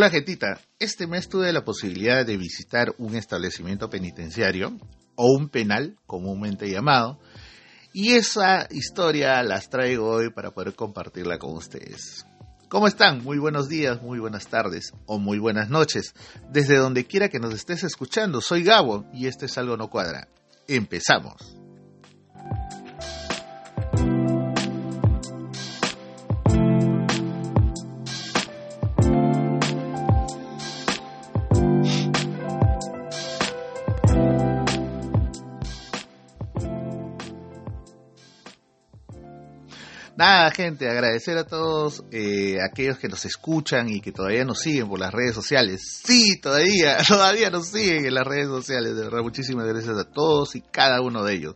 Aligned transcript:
Hola, 0.00 0.08
Getita. 0.08 0.58
Este 0.78 1.06
mes 1.06 1.28
tuve 1.28 1.52
la 1.52 1.62
posibilidad 1.62 2.24
de 2.24 2.38
visitar 2.38 2.94
un 2.96 3.16
establecimiento 3.16 3.90
penitenciario, 3.90 4.78
o 5.14 5.26
un 5.36 5.50
penal, 5.50 5.98
comúnmente 6.06 6.70
llamado, 6.70 7.20
y 7.92 8.12
esa 8.12 8.66
historia 8.70 9.42
las 9.42 9.68
traigo 9.68 10.08
hoy 10.08 10.30
para 10.30 10.52
poder 10.52 10.74
compartirla 10.74 11.36
con 11.36 11.54
ustedes. 11.54 12.24
¿Cómo 12.70 12.86
están? 12.86 13.22
Muy 13.22 13.36
buenos 13.36 13.68
días, 13.68 14.00
muy 14.00 14.18
buenas 14.18 14.46
tardes 14.46 14.94
o 15.04 15.18
muy 15.18 15.38
buenas 15.38 15.68
noches. 15.68 16.14
Desde 16.50 16.78
donde 16.78 17.04
quiera 17.04 17.28
que 17.28 17.38
nos 17.38 17.52
estés 17.52 17.84
escuchando, 17.84 18.40
soy 18.40 18.64
Gabo 18.64 19.04
y 19.12 19.26
este 19.26 19.44
es 19.44 19.58
Algo 19.58 19.76
No 19.76 19.90
Cuadra. 19.90 20.28
Empezamos. 20.66 21.58
Nada, 40.20 40.50
gente, 40.50 40.86
agradecer 40.86 41.38
a 41.38 41.44
todos 41.44 42.04
eh, 42.10 42.58
aquellos 42.62 42.98
que 42.98 43.08
nos 43.08 43.24
escuchan 43.24 43.88
y 43.88 44.02
que 44.02 44.12
todavía 44.12 44.44
nos 44.44 44.58
siguen 44.58 44.86
por 44.86 45.00
las 45.00 45.14
redes 45.14 45.34
sociales. 45.34 45.80
Sí, 46.04 46.38
todavía, 46.38 46.98
todavía 47.08 47.48
nos 47.48 47.68
siguen 47.68 48.04
en 48.04 48.12
las 48.12 48.26
redes 48.26 48.48
sociales. 48.48 48.94
De 48.96 49.04
verdad, 49.04 49.22
muchísimas 49.22 49.66
gracias 49.66 49.96
a 49.96 50.04
todos 50.04 50.56
y 50.56 50.60
cada 50.60 51.00
uno 51.00 51.24
de 51.24 51.36
ellos. 51.36 51.54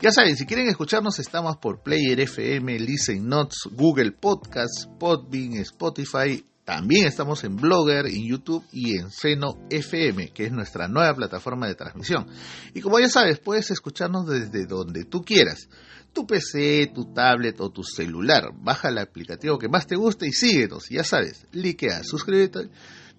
Ya 0.00 0.12
saben, 0.12 0.34
si 0.34 0.46
quieren 0.46 0.66
escucharnos, 0.68 1.18
estamos 1.18 1.58
por 1.58 1.82
Player 1.82 2.18
FM, 2.20 2.78
Listen 2.78 3.28
Notes, 3.28 3.68
Google 3.70 4.12
Podcasts, 4.12 4.88
Podbean, 4.98 5.52
Spotify. 5.58 6.42
También 6.64 7.06
estamos 7.06 7.44
en 7.44 7.56
Blogger, 7.56 8.06
en 8.06 8.26
YouTube 8.26 8.64
y 8.72 8.96
en 8.96 9.10
Seno 9.10 9.58
FM, 9.68 10.30
que 10.30 10.46
es 10.46 10.52
nuestra 10.52 10.88
nueva 10.88 11.14
plataforma 11.14 11.66
de 11.66 11.74
transmisión. 11.74 12.26
Y 12.72 12.80
como 12.80 12.98
ya 12.98 13.08
sabes, 13.08 13.38
puedes 13.38 13.70
escucharnos 13.70 14.26
desde 14.26 14.64
donde 14.66 15.04
tú 15.04 15.22
quieras 15.22 15.68
tu 16.14 16.26
PC, 16.26 16.92
tu 16.94 17.12
tablet 17.12 17.60
o 17.60 17.70
tu 17.70 17.82
celular. 17.82 18.44
Baja 18.54 18.88
el 18.88 18.98
aplicativo 18.98 19.58
que 19.58 19.68
más 19.68 19.86
te 19.86 19.96
guste 19.96 20.26
y 20.26 20.32
síguenos. 20.32 20.88
Ya 20.88 21.04
sabes, 21.04 21.46
likea, 21.52 22.02
suscríbete, 22.02 22.70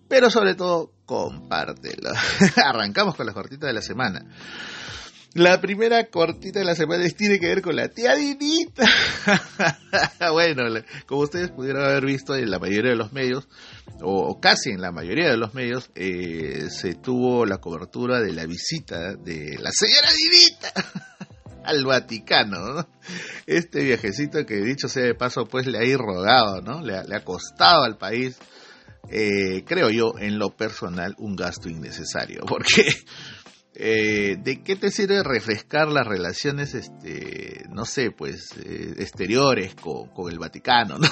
pero 0.07 0.31
sobre 0.31 0.55
todo, 0.55 0.91
compártelo. 1.05 2.11
Arrancamos 2.55 3.16
con 3.16 3.27
la 3.27 3.33
cortita 3.33 3.67
de 3.67 3.73
la 3.73 3.81
semana. 3.81 4.25
La 5.36 5.59
primera 5.59 6.02
cortita 6.05 6.59
de 6.59 6.66
la 6.66 6.75
semana 6.75 7.05
tiene 7.09 7.41
que 7.41 7.47
ver 7.47 7.61
con 7.61 7.75
la 7.75 7.89
tía 7.89 8.16
Dinita. 8.16 8.88
bueno, 10.31 10.64
como 11.05 11.23
ustedes 11.23 11.52
pudieron 11.52 11.83
haber 11.83 12.05
visto 12.05 12.36
en 12.36 12.50
la 12.50 12.58
mayoría 12.58 12.91
de 12.91 12.95
los 12.95 13.11
medios, 13.11 13.45
o 14.02 14.39
casi 14.39 14.69
en 14.69 14.80
la 14.80 14.94
mayoría 14.94 15.30
de 15.30 15.36
los 15.36 15.53
medios, 15.53 15.91
eh, 15.94 16.69
se 16.69 16.94
tuvo 16.94 17.45
la 17.45 17.58
cobertura 17.58 18.22
de 18.22 18.31
la 18.31 18.45
visita 18.45 19.16
de 19.16 19.58
la 19.59 19.72
señora 19.73 20.08
Dinita 20.13 20.72
al 21.66 21.83
Vaticano, 21.83 22.88
Este 23.45 23.83
viajecito 23.83 24.45
que 24.45 24.61
dicho 24.61 24.88
sea 24.88 25.03
de 25.03 25.16
paso, 25.16 25.47
pues 25.47 25.67
le 25.67 25.80
ha 25.80 25.83
irrogado, 25.83 26.61
¿no? 26.61 26.81
Le 26.81 26.95
ha, 26.95 27.25
costado 27.25 27.83
al 27.83 27.97
país, 27.97 28.38
eh, 29.09 29.66
creo 29.66 29.89
yo, 29.89 30.13
en 30.17 30.39
lo 30.39 30.56
personal, 30.56 31.13
un 31.17 31.36
gasto 31.36 31.67
innecesario, 31.67 32.44
porque 32.47 32.86
eh, 33.78 34.38
¿de 34.42 34.64
qué 34.64 34.78
te 34.78 34.90
sirve 34.90 35.22
refrescar 35.22 35.90
las 35.90 36.08
relaciones, 36.08 36.74
este, 36.74 37.66
no 37.69 37.84
sé, 37.84 38.12
pues, 38.12 38.52
eh, 38.58 38.94
exteriores 39.00 39.75
con, 39.75 40.09
el 40.31 40.40
Vaticano? 40.40 40.97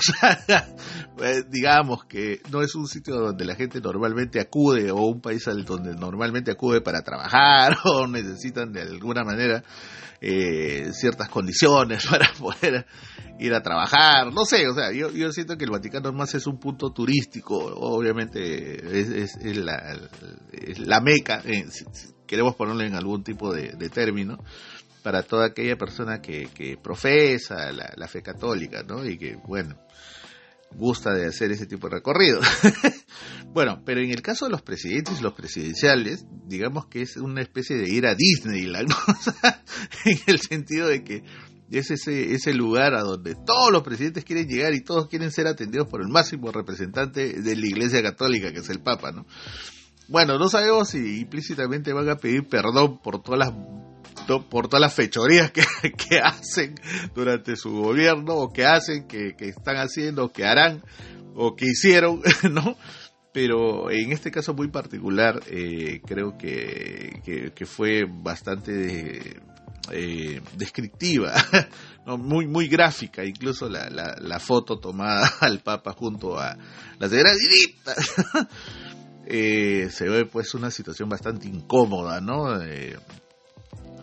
Pues, 1.18 1.50
digamos 1.50 2.06
que 2.06 2.42
no 2.52 2.62
es 2.62 2.74
un 2.76 2.88
sitio 2.88 3.16
donde 3.16 3.46
la 3.46 3.56
gente 3.56 3.80
normalmente 3.80 4.40
acude 4.40 4.92
o 4.92 4.98
un 5.06 5.22
país 5.22 5.48
al 5.48 5.64
donde 5.64 5.94
normalmente 5.96 6.52
acude 6.52 6.82
para 6.82 7.02
trabajar 7.02 7.78
o 7.86 8.08
necesitan 8.08 8.72
de 8.72 8.82
alguna 8.82 9.24
manera 9.24 9.64
eh, 10.22 10.92
ciertas 10.94 11.30
condiciones 11.30 12.06
para 12.10 12.32
poder 12.34 12.86
ir 13.40 13.54
a 13.54 13.62
trabajar, 13.62 14.32
no 14.32 14.46
sé, 14.46 14.68
o 14.68 14.74
sea, 14.74 14.92
yo, 14.92 15.12
yo 15.12 15.32
siento 15.32 15.58
que 15.58 15.66
el 15.66 15.72
Vaticano 15.72 16.14
más 16.14 16.34
es 16.36 16.48
un 16.48 16.60
punto 16.60 16.92
turístico, 16.92 17.58
obviamente 17.58 19.02
es, 19.02 19.36
la, 19.58 20.00
la, 20.78 21.02
meca, 21.02 21.42
queremos 22.28 22.56
ponerle 22.56 22.88
en 22.88 22.96
algún 22.96 23.24
tipo 23.24 23.54
de, 23.54 23.90
término, 23.90 24.38
para 25.02 25.24
toda 25.24 25.48
aquella 25.48 25.78
persona 25.78 26.22
que, 26.22 26.48
que 26.54 26.78
profesa 26.78 27.72
la, 27.72 28.08
fe 28.08 28.22
católica, 28.22 28.84
¿no? 28.84 29.06
Y 29.06 29.18
que, 29.18 29.36
bueno, 29.36 29.78
gusta 30.76 31.14
de 31.14 31.28
hacer 31.28 31.52
ese 31.52 31.66
tipo 31.66 31.88
de 31.88 31.96
recorrido. 31.96 32.40
bueno, 33.54 33.82
pero 33.86 34.02
en 34.02 34.12
el 34.12 34.22
caso 34.22 34.46
de 34.46 34.52
los 34.52 34.62
presidentes 34.62 35.20
y 35.20 35.24
los 35.24 35.34
presidenciales, 35.34 36.26
digamos 36.46 36.88
que 36.88 37.02
es 37.02 37.18
una 37.18 37.42
especie 37.42 37.78
de 37.78 37.90
ir 37.90 38.06
a 38.08 38.16
Disneyland, 38.16 38.90
en 40.06 40.20
el 40.28 40.40
sentido 40.40 40.88
de 40.88 41.04
que 41.04 41.24
es 41.72 41.92
ese, 41.92 42.34
ese 42.34 42.54
lugar 42.54 42.94
a 42.94 43.02
donde 43.02 43.36
todos 43.36 43.72
los 43.72 43.84
presidentes 43.84 44.24
quieren 44.24 44.48
llegar 44.48 44.74
y 44.74 44.84
todos 44.84 45.08
quieren 45.08 45.32
ser 45.32 45.48
atendidos 45.48 45.88
por 45.88 46.02
el 46.02 46.08
máximo 46.08 46.52
representante 46.52 47.42
de 47.42 47.56
la 47.56 47.66
Iglesia 47.66 48.02
Católica, 48.04 48.52
que 48.52 48.60
es 48.60 48.70
el 48.70 48.80
Papa, 48.82 49.12
¿no? 49.12 49.26
Bueno, 50.08 50.38
no 50.38 50.50
sabemos 50.50 50.90
si 50.90 51.22
implícitamente 51.22 51.94
van 51.94 52.10
a 52.10 52.18
pedir 52.18 52.48
perdón 52.48 53.00
por 53.00 53.22
todas 53.22 53.40
las 53.40 53.54
por 54.50 54.68
todas 54.68 54.82
las 54.82 54.94
fechorías 54.94 55.52
que, 55.52 55.64
que, 56.10 56.20
hacen 56.20 56.76
durante 57.14 57.56
su 57.56 57.72
gobierno 57.72 58.36
o 58.36 58.54
que 58.54 58.66
hacen, 58.66 59.08
que, 59.08 59.36
que 59.36 59.50
están 59.50 59.78
haciendo, 59.78 60.32
que 60.32 60.46
harán 60.46 60.84
o 61.36 61.56
que 61.56 61.66
hicieron, 61.66 62.22
¿no? 62.52 62.78
Pero 63.34 63.90
en 63.90 64.12
este 64.12 64.30
caso 64.30 64.54
muy 64.54 64.68
particular 64.70 65.42
eh, 65.48 66.02
creo 66.06 66.38
que, 66.38 67.52
que, 67.56 67.66
fue 67.66 68.04
bastante 68.08 69.42
eh, 69.92 70.42
descriptiva, 70.56 71.34
muy, 72.06 72.46
muy 72.46 72.68
gráfica, 72.68 73.26
incluso 73.26 73.68
la, 73.68 73.90
la, 73.90 74.16
la, 74.20 74.40
foto 74.40 74.78
tomada 74.78 75.28
al 75.40 75.62
Papa 75.62 75.94
junto 75.94 76.38
a 76.38 76.56
la 77.00 77.10
señora 77.10 77.32
Dinita. 77.34 77.96
Eh, 79.26 79.90
se 79.90 80.10
ve 80.10 80.26
pues 80.26 80.54
una 80.54 80.72
situación 80.72 81.10
bastante 81.10 81.48
incómoda, 81.48 82.20
¿no? 82.22 82.62
Eh, 82.62 82.98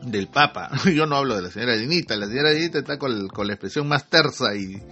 del 0.03 0.29
Papa. 0.29 0.71
Yo 0.95 1.07
no 1.07 1.17
hablo 1.17 1.37
de 1.37 1.43
la 1.43 1.51
señora 1.51 1.77
Dinita. 1.77 2.17
La 2.17 2.27
señora 2.27 2.51
Dinita 2.51 2.79
está 2.79 2.99
con, 2.99 3.29
la 3.29 3.53
expresión 3.53 3.87
más 3.87 4.09
tersa 4.09 4.55
y, 4.55 4.83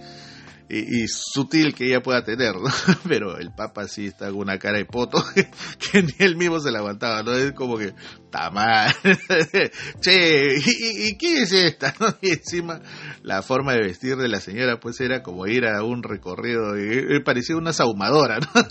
y, 0.69 1.07
sutil 1.07 1.73
que 1.73 1.87
ella 1.87 2.01
pueda 2.01 2.23
tener, 2.23 2.53
Pero 3.07 3.37
el 3.37 3.51
Papa 3.51 3.87
sí 3.87 4.05
está 4.05 4.27
con 4.27 4.41
una 4.41 4.59
cara 4.59 4.77
de 4.77 4.85
poto 4.85 5.23
que, 5.33 6.03
ni 6.03 6.13
él 6.19 6.35
mismo 6.35 6.59
se 6.59 6.71
la 6.71 6.79
aguantaba, 6.79 7.23
¿no? 7.23 7.33
Es 7.33 7.53
como 7.53 7.77
que, 7.77 7.93
está 8.25 8.51
mal. 8.51 8.93
che, 9.99 10.57
¿y, 10.57 11.17
qué 11.17 11.41
es 11.41 11.51
esta? 11.51 11.93
Y 12.21 12.29
encima 12.29 12.81
la 13.23 13.41
forma 13.41 13.73
de 13.73 13.81
vestir 13.81 14.15
de 14.15 14.27
la 14.27 14.39
señora 14.39 14.79
pues 14.79 15.01
era 15.01 15.23
como 15.23 15.47
ir 15.47 15.65
a 15.65 15.83
un 15.83 16.03
recorrido, 16.03 16.77
y, 16.77 17.19
parecía 17.23 17.55
una 17.55 17.73
saumadora, 17.73 18.39
¿no? 18.39 18.61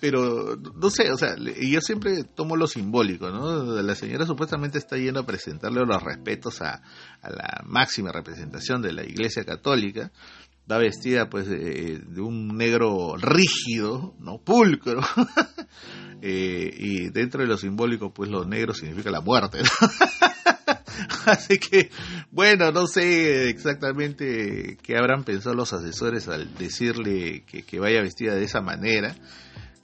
Pero 0.00 0.56
no 0.56 0.90
sé, 0.90 1.12
o 1.12 1.18
sea, 1.18 1.36
yo 1.36 1.80
siempre 1.80 2.24
tomo 2.24 2.56
lo 2.56 2.66
simbólico, 2.66 3.30
¿no? 3.30 3.82
La 3.82 3.94
señora 3.94 4.24
supuestamente 4.24 4.78
está 4.78 4.96
yendo 4.96 5.20
a 5.20 5.26
presentarle 5.26 5.84
los 5.84 6.02
respetos 6.02 6.62
a, 6.62 6.82
la 7.22 7.62
máxima 7.66 8.10
representación 8.10 8.80
de 8.80 8.94
la 8.94 9.04
Iglesia 9.04 9.44
Católica, 9.44 10.10
va 10.70 10.78
vestida 10.78 11.28
pues 11.28 11.48
de, 11.48 12.00
un 12.16 12.56
negro 12.56 13.16
rígido, 13.16 14.14
¿no? 14.18 14.38
Pulcro, 14.38 15.00
eh, 16.22 16.70
y 16.74 17.10
dentro 17.10 17.42
de 17.42 17.48
lo 17.48 17.58
simbólico 17.58 18.12
pues 18.14 18.30
lo 18.30 18.46
negro 18.46 18.72
significa 18.72 19.10
la 19.10 19.20
muerte, 19.20 19.58
Así 21.26 21.58
que, 21.58 21.90
bueno, 22.30 22.72
no 22.72 22.86
sé 22.86 23.50
exactamente 23.50 24.78
qué 24.82 24.96
habrán 24.96 25.24
pensado 25.24 25.54
los 25.54 25.72
asesores 25.72 26.28
al 26.28 26.54
decirle 26.54 27.44
que, 27.46 27.62
que 27.62 27.78
vaya 27.78 28.00
vestida 28.00 28.34
de 28.34 28.44
esa 28.44 28.60
manera 28.60 29.14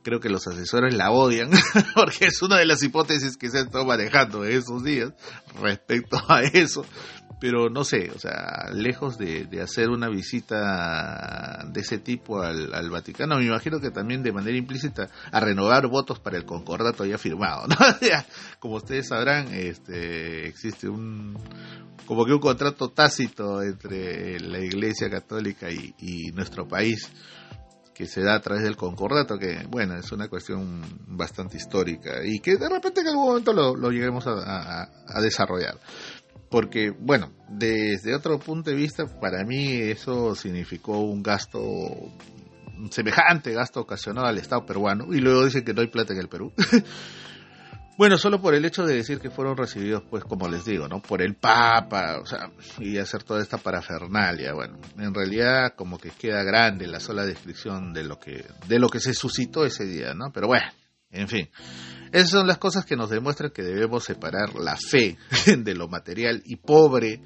creo 0.07 0.21
que 0.21 0.29
los 0.29 0.47
asesores 0.47 0.95
la 0.95 1.11
odian, 1.11 1.51
porque 1.97 2.27
es 2.27 2.41
una 2.41 2.59
de 2.59 2.65
las 2.65 2.81
hipótesis 2.81 3.37
que 3.37 3.51
se 3.51 3.59
han 3.59 3.67
estado 3.67 3.85
manejando 3.85 4.45
esos 4.45 4.85
días 4.85 5.13
respecto 5.61 6.17
a 6.29 6.43
eso. 6.43 6.87
Pero 7.41 7.71
no 7.71 7.83
sé, 7.83 8.13
o 8.15 8.19
sea, 8.21 8.71
lejos 8.73 9.19
de, 9.19 9.49
hacer 9.61 9.91
una 9.91 10.09
visita 10.09 11.65
de 11.73 11.81
ese 11.81 11.99
tipo 11.99 12.41
al, 12.41 12.89
Vaticano, 12.89 13.37
me 13.37 13.47
imagino 13.47 13.81
que 13.81 13.91
también 13.91 14.23
de 14.23 14.31
manera 14.31 14.57
implícita 14.57 15.09
a 15.33 15.41
renovar 15.41 15.89
votos 15.89 16.21
para 16.21 16.37
el 16.37 16.45
concordato 16.45 17.05
ya 17.05 17.19
firmado. 17.19 17.67
Como 18.61 18.77
ustedes 18.77 19.09
sabrán, 19.09 19.53
este, 19.53 20.47
existe 20.47 20.89
un, 20.89 21.37
como 22.07 22.25
que 22.25 22.33
un 22.33 22.41
contrato 22.41 22.91
tácito 22.91 23.61
entre 23.61 24.39
la 24.39 24.61
Iglesia 24.61 25.11
Católica 25.11 25.69
y 25.69 26.31
nuestro 26.33 26.69
país 26.69 27.11
que 27.97 28.07
se 28.07 28.21
da 28.21 28.35
a 28.35 28.41
través 28.41 28.63
del 28.63 28.77
concordato, 28.77 29.39
que 29.39 29.67
bueno, 29.71 29.97
es 29.97 30.13
una 30.13 30.29
cuestión 30.29 30.83
bastante 31.07 31.57
histórica 31.57 32.23
y 32.23 32.41
que 32.41 32.57
de 32.57 32.69
repente 32.69 33.01
en 33.01 33.09
algún 33.09 33.29
momento 33.29 33.55
lo, 33.55 33.91
lleguemos 33.91 34.27
a, 34.27 34.91
desarrollar. 35.23 35.79
Porque, 36.51 36.91
bueno, 36.91 37.33
desde 37.49 38.15
otro 38.15 38.39
punto 38.39 38.71
de 38.71 38.77
vista, 38.77 39.07
para 39.07 39.45
mí 39.45 39.73
eso 39.81 40.35
significó 40.35 41.01
un 41.01 41.23
gasto 41.23 41.59
semejante 42.91 43.53
gasto 43.55 43.81
ocasionado 43.81 44.27
al 44.27 44.37
Estado 44.37 44.67
peruano 44.67 45.07
y 45.15 45.21
luego 45.21 45.47
dicen 45.47 45.65
que 45.65 45.73
no 45.73 45.81
hay 45.81 45.89
plata 45.89 46.13
en 46.13 46.21
el 46.21 46.29
Perú. 46.29 46.53
Bueno, 47.97 48.19
solo 48.19 48.43
por 48.43 48.55
el 48.55 48.65
hecho 48.67 48.85
de 48.85 48.95
decir 48.95 49.21
que 49.21 49.31
fueron 49.31 49.57
recibidos, 49.57 50.03
pues 50.11 50.23
como 50.23 50.49
les 50.49 50.67
digo, 50.67 50.87
¿no? 50.87 51.01
Por 51.01 51.23
el 51.23 51.35
Papa, 51.35 52.19
o 52.23 52.27
sea, 52.27 52.51
y 52.79 52.99
hacer 52.99 53.23
toda 53.23 53.41
esta 53.41 53.57
parafernalia. 53.57 54.53
Bueno, 54.53 54.79
en 54.99 55.15
realidad 55.15 55.75
como 55.75 55.99
que 55.99 56.11
queda 56.11 56.43
grande 56.43 56.87
la 56.87 57.01
sola 57.01 57.25
descripción 57.25 57.95
de 57.95 58.05
lo 58.05 58.19
que, 58.19 58.45
de 58.69 58.79
lo 58.79 58.91
que 58.91 59.01
se 59.01 59.15
suscitó 59.15 59.65
ese 59.65 59.87
día, 59.87 60.13
¿no? 60.13 60.31
Pero 60.31 60.47
bueno, 60.47 60.67
en 61.11 61.27
fin. 61.27 61.49
Esas 62.13 62.31
son 62.31 62.47
las 62.47 62.59
cosas 62.59 62.85
que 62.85 62.97
nos 62.97 63.09
demuestran 63.09 63.51
que 63.51 63.63
debemos 63.63 64.05
separar 64.05 64.55
la 64.55 64.77
fe 64.77 65.17
de 65.57 65.75
lo 65.75 65.89
material 65.89 66.43
y 66.45 66.57
pobre 66.57 67.23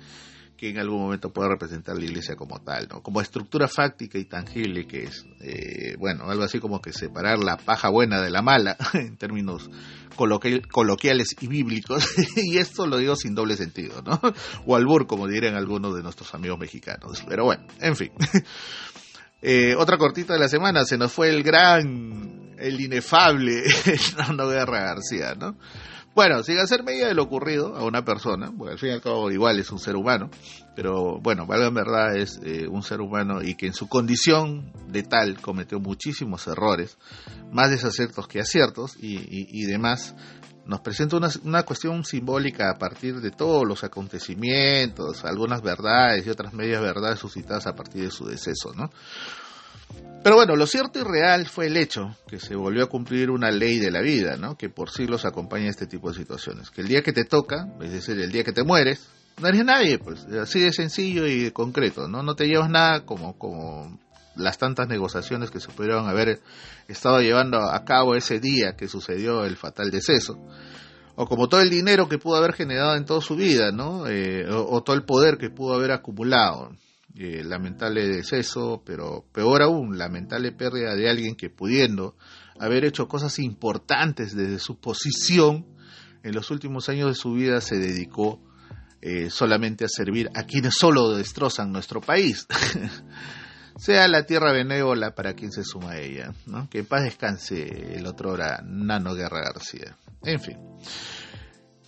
que 0.60 0.68
en 0.68 0.78
algún 0.78 1.00
momento 1.00 1.32
pueda 1.32 1.48
representar 1.48 1.96
la 1.96 2.04
iglesia 2.04 2.36
como 2.36 2.60
tal, 2.60 2.86
¿no? 2.86 3.02
Como 3.02 3.22
estructura 3.22 3.66
fáctica 3.66 4.18
y 4.18 4.26
tangible 4.26 4.86
que 4.86 5.04
es, 5.04 5.24
eh, 5.40 5.96
bueno, 5.98 6.28
algo 6.28 6.44
así 6.44 6.60
como 6.60 6.82
que 6.82 6.92
separar 6.92 7.38
la 7.38 7.56
paja 7.56 7.88
buena 7.88 8.20
de 8.20 8.28
la 8.28 8.42
mala, 8.42 8.76
en 8.92 9.16
términos 9.16 9.70
coloquiales 10.14 11.34
y 11.40 11.46
bíblicos, 11.46 12.04
y 12.36 12.58
esto 12.58 12.86
lo 12.86 12.98
digo 12.98 13.16
sin 13.16 13.34
doble 13.34 13.56
sentido, 13.56 14.02
¿no? 14.02 14.20
O 14.66 14.76
albur, 14.76 15.06
como 15.06 15.26
dirían 15.26 15.54
algunos 15.54 15.96
de 15.96 16.02
nuestros 16.02 16.34
amigos 16.34 16.58
mexicanos. 16.58 17.24
Pero 17.26 17.44
bueno, 17.46 17.64
en 17.80 17.96
fin. 17.96 18.12
Eh, 19.40 19.74
otra 19.78 19.96
cortita 19.96 20.34
de 20.34 20.40
la 20.40 20.48
semana, 20.48 20.84
se 20.84 20.98
nos 20.98 21.10
fue 21.10 21.30
el 21.30 21.42
gran, 21.42 22.54
el 22.58 22.78
inefable 22.78 23.62
Hernando 23.86 24.46
Guerra 24.46 24.80
García, 24.80 25.34
¿no? 25.34 25.56
Bueno, 26.12 26.42
sin 26.42 26.58
hacer 26.58 26.82
medida 26.82 27.06
de 27.06 27.14
lo 27.14 27.22
ocurrido 27.22 27.76
a 27.76 27.84
una 27.84 28.04
persona, 28.04 28.50
bueno, 28.52 28.72
al 28.72 28.78
fin 28.78 28.90
y 28.90 28.92
al 28.92 29.00
cabo 29.00 29.30
igual 29.30 29.60
es 29.60 29.70
un 29.70 29.78
ser 29.78 29.94
humano, 29.94 30.28
pero 30.74 31.20
bueno, 31.20 31.46
valga 31.46 31.68
en 31.68 31.74
verdad 31.74 32.16
es 32.16 32.40
eh, 32.42 32.66
un 32.66 32.82
ser 32.82 33.00
humano 33.00 33.42
y 33.42 33.54
que 33.54 33.66
en 33.66 33.74
su 33.74 33.88
condición 33.88 34.72
de 34.88 35.04
tal 35.04 35.40
cometió 35.40 35.78
muchísimos 35.78 36.48
errores, 36.48 36.98
más 37.52 37.70
desaciertos 37.70 38.26
que 38.26 38.40
aciertos 38.40 38.96
y, 38.96 39.20
y, 39.30 39.64
demás, 39.66 40.16
nos 40.66 40.80
presenta 40.80 41.16
una, 41.16 41.28
una, 41.44 41.62
cuestión 41.62 42.04
simbólica 42.04 42.70
a 42.70 42.78
partir 42.78 43.20
de 43.20 43.30
todos 43.30 43.64
los 43.64 43.84
acontecimientos, 43.84 45.24
algunas 45.24 45.62
verdades 45.62 46.26
y 46.26 46.30
otras 46.30 46.52
medias 46.52 46.82
verdades 46.82 47.20
suscitadas 47.20 47.68
a 47.68 47.76
partir 47.76 48.02
de 48.02 48.10
su 48.10 48.26
deceso, 48.26 48.72
¿no? 48.74 48.90
Pero 50.22 50.36
bueno, 50.36 50.54
lo 50.54 50.66
cierto 50.66 50.98
y 50.98 51.02
real 51.02 51.46
fue 51.46 51.66
el 51.66 51.78
hecho 51.78 52.14
que 52.28 52.38
se 52.38 52.54
volvió 52.54 52.84
a 52.84 52.88
cumplir 52.88 53.30
una 53.30 53.50
ley 53.50 53.78
de 53.78 53.90
la 53.90 54.02
vida, 54.02 54.36
¿no? 54.36 54.56
Que 54.56 54.68
por 54.68 54.90
siglos 54.90 55.24
acompaña 55.24 55.70
este 55.70 55.86
tipo 55.86 56.10
de 56.10 56.18
situaciones. 56.18 56.70
Que 56.70 56.82
el 56.82 56.88
día 56.88 57.02
que 57.02 57.12
te 57.12 57.24
toca, 57.24 57.68
es 57.80 57.90
decir, 57.90 58.20
el 58.20 58.30
día 58.30 58.44
que 58.44 58.52
te 58.52 58.62
mueres, 58.62 59.08
no 59.40 59.48
eres 59.48 59.64
nadie, 59.64 59.98
pues 59.98 60.26
así 60.26 60.60
de 60.60 60.72
sencillo 60.72 61.26
y 61.26 61.44
de 61.44 61.52
concreto, 61.52 62.06
¿no? 62.06 62.22
No 62.22 62.34
te 62.34 62.46
llevas 62.46 62.68
nada 62.68 63.06
como, 63.06 63.38
como 63.38 63.98
las 64.36 64.58
tantas 64.58 64.88
negociaciones 64.88 65.50
que 65.50 65.60
se 65.60 65.72
pudieron 65.72 66.06
haber 66.06 66.40
estado 66.86 67.22
llevando 67.22 67.58
a 67.58 67.84
cabo 67.86 68.14
ese 68.14 68.40
día 68.40 68.76
que 68.76 68.88
sucedió 68.88 69.46
el 69.46 69.56
fatal 69.56 69.90
deceso. 69.90 70.38
O 71.16 71.26
como 71.26 71.48
todo 71.48 71.62
el 71.62 71.70
dinero 71.70 72.10
que 72.10 72.18
pudo 72.18 72.36
haber 72.36 72.52
generado 72.52 72.94
en 72.94 73.06
toda 73.06 73.22
su 73.22 73.36
vida, 73.36 73.72
¿no? 73.72 74.06
Eh, 74.06 74.46
o 74.50 74.82
todo 74.82 74.96
el 74.96 75.04
poder 75.04 75.38
que 75.38 75.48
pudo 75.48 75.74
haber 75.74 75.92
acumulado. 75.92 76.72
Eh, 77.16 77.42
lamentable 77.44 78.06
deceso, 78.06 78.82
pero 78.84 79.24
peor 79.32 79.62
aún, 79.62 79.98
lamentable 79.98 80.52
pérdida 80.52 80.94
de 80.94 81.10
alguien 81.10 81.34
que 81.34 81.50
pudiendo 81.50 82.14
haber 82.58 82.84
hecho 82.84 83.08
cosas 83.08 83.38
importantes 83.40 84.36
desde 84.36 84.58
su 84.58 84.78
posición, 84.78 85.66
en 86.22 86.34
los 86.34 86.50
últimos 86.50 86.88
años 86.88 87.08
de 87.08 87.14
su 87.14 87.32
vida 87.32 87.60
se 87.60 87.78
dedicó 87.78 88.40
eh, 89.00 89.30
solamente 89.30 89.84
a 89.84 89.88
servir 89.88 90.30
a 90.34 90.44
quienes 90.44 90.74
solo 90.78 91.16
destrozan 91.16 91.72
nuestro 91.72 92.00
país. 92.00 92.46
sea 93.78 94.06
la 94.08 94.26
tierra 94.26 94.52
benévola 94.52 95.14
para 95.14 95.34
quien 95.34 95.50
se 95.50 95.64
suma 95.64 95.92
a 95.92 95.98
ella. 95.98 96.32
¿no? 96.46 96.68
Que 96.68 96.80
en 96.80 96.86
paz 96.86 97.04
descanse 97.04 97.96
el 97.96 98.06
otro 98.06 98.32
hora 98.32 98.62
Nano 98.62 99.14
Guerra 99.14 99.40
García. 99.40 99.96
En 100.22 100.40
fin. 100.40 100.58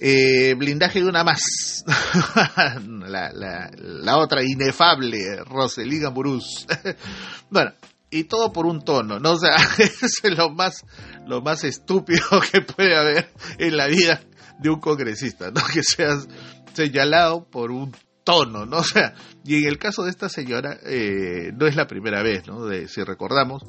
Eh, 0.04 0.54
blindaje 0.54 1.00
de 1.00 1.08
una 1.08 1.22
más. 1.22 1.84
la, 3.06 4.16
otra 4.18 4.42
inefable, 4.42 5.44
Roselina 5.44 6.08
Burús. 6.08 6.66
bueno, 7.50 7.70
y 8.10 8.24
todo 8.24 8.52
por 8.52 8.66
un 8.66 8.84
tono, 8.84 9.20
¿no? 9.20 9.30
O 9.30 9.38
sea, 9.38 9.54
es 9.78 10.20
lo 10.24 10.50
más, 10.50 10.84
lo 11.28 11.40
más 11.40 11.62
estúpido 11.62 12.26
que 12.50 12.62
puede 12.62 12.96
haber 12.96 13.30
en 13.58 13.76
la 13.76 13.86
vida 13.86 14.20
de 14.58 14.70
un 14.70 14.80
congresista, 14.80 15.52
¿no? 15.52 15.60
Que 15.72 15.84
seas 15.84 16.26
señalado 16.72 17.44
por 17.48 17.70
un 17.70 17.94
tono, 18.24 18.66
¿no? 18.66 18.78
O 18.78 18.84
sea, 18.84 19.14
y 19.44 19.58
en 19.58 19.68
el 19.68 19.78
caso 19.78 20.02
de 20.02 20.10
esta 20.10 20.28
señora, 20.28 20.80
eh, 20.84 21.52
no 21.56 21.68
es 21.68 21.76
la 21.76 21.86
primera 21.86 22.24
vez, 22.24 22.48
¿no? 22.48 22.68
Si 22.88 23.04
recordamos, 23.04 23.62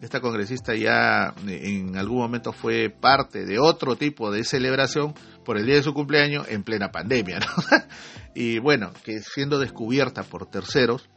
esta 0.00 0.20
congresista 0.20 0.74
ya 0.74 1.34
eh, 1.46 1.60
en 1.64 1.96
algún 1.96 2.18
momento 2.18 2.52
fue 2.52 2.88
parte 2.88 3.44
de 3.44 3.58
otro 3.58 3.96
tipo 3.96 4.30
de 4.30 4.44
celebración 4.44 5.14
por 5.48 5.56
el 5.56 5.64
día 5.64 5.76
de 5.76 5.82
su 5.82 5.94
cumpleaños 5.94 6.46
en 6.50 6.62
plena 6.62 6.92
pandemia, 6.92 7.38
¿no? 7.38 7.46
y 8.34 8.58
bueno, 8.58 8.92
que 9.02 9.20
siendo 9.20 9.58
descubierta 9.58 10.22
por 10.22 10.44
terceros, 10.44 11.08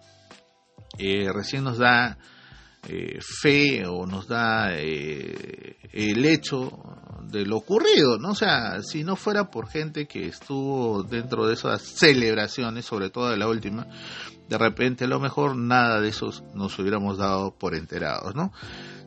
eh, 0.98 1.28
recién 1.33 1.66
nos 1.66 1.78
da 1.78 2.18
eh, 2.88 3.19
fe 3.19 3.86
o 3.86 4.06
nos 4.06 4.30
da 4.30 4.74
el 4.74 6.25
hecho 6.25 6.72
de 7.24 7.45
lo 7.45 7.57
ocurrido, 7.57 8.19
¿no? 8.19 8.30
O 8.30 8.36
sea, 8.36 8.81
si 8.83 9.04
no 9.04 9.18
fuera 9.18 9.51
por 9.51 9.68
gente 9.68 10.07
que 10.07 10.28
estuvo 10.28 11.04
dentro 11.04 11.45
de 11.45 11.56
esas 11.56 11.81
celebraciones, 11.81 12.86
sobre 12.86 13.10
todo 13.10 13.31
de 13.31 13.38
la 13.38 13.50
última, 13.50 13.86
de 14.48 14.57
repente 14.57 15.04
a 15.04 15.10
lo 15.10 15.19
mejor 15.19 15.57
nada 15.57 16.00
de 16.00 16.07
eso 16.07 16.31
nos 16.56 16.80
hubiéramos 16.80 17.18
dado 17.18 17.54
por 17.54 17.75
enterados, 17.75 18.33
¿no? 18.33 18.54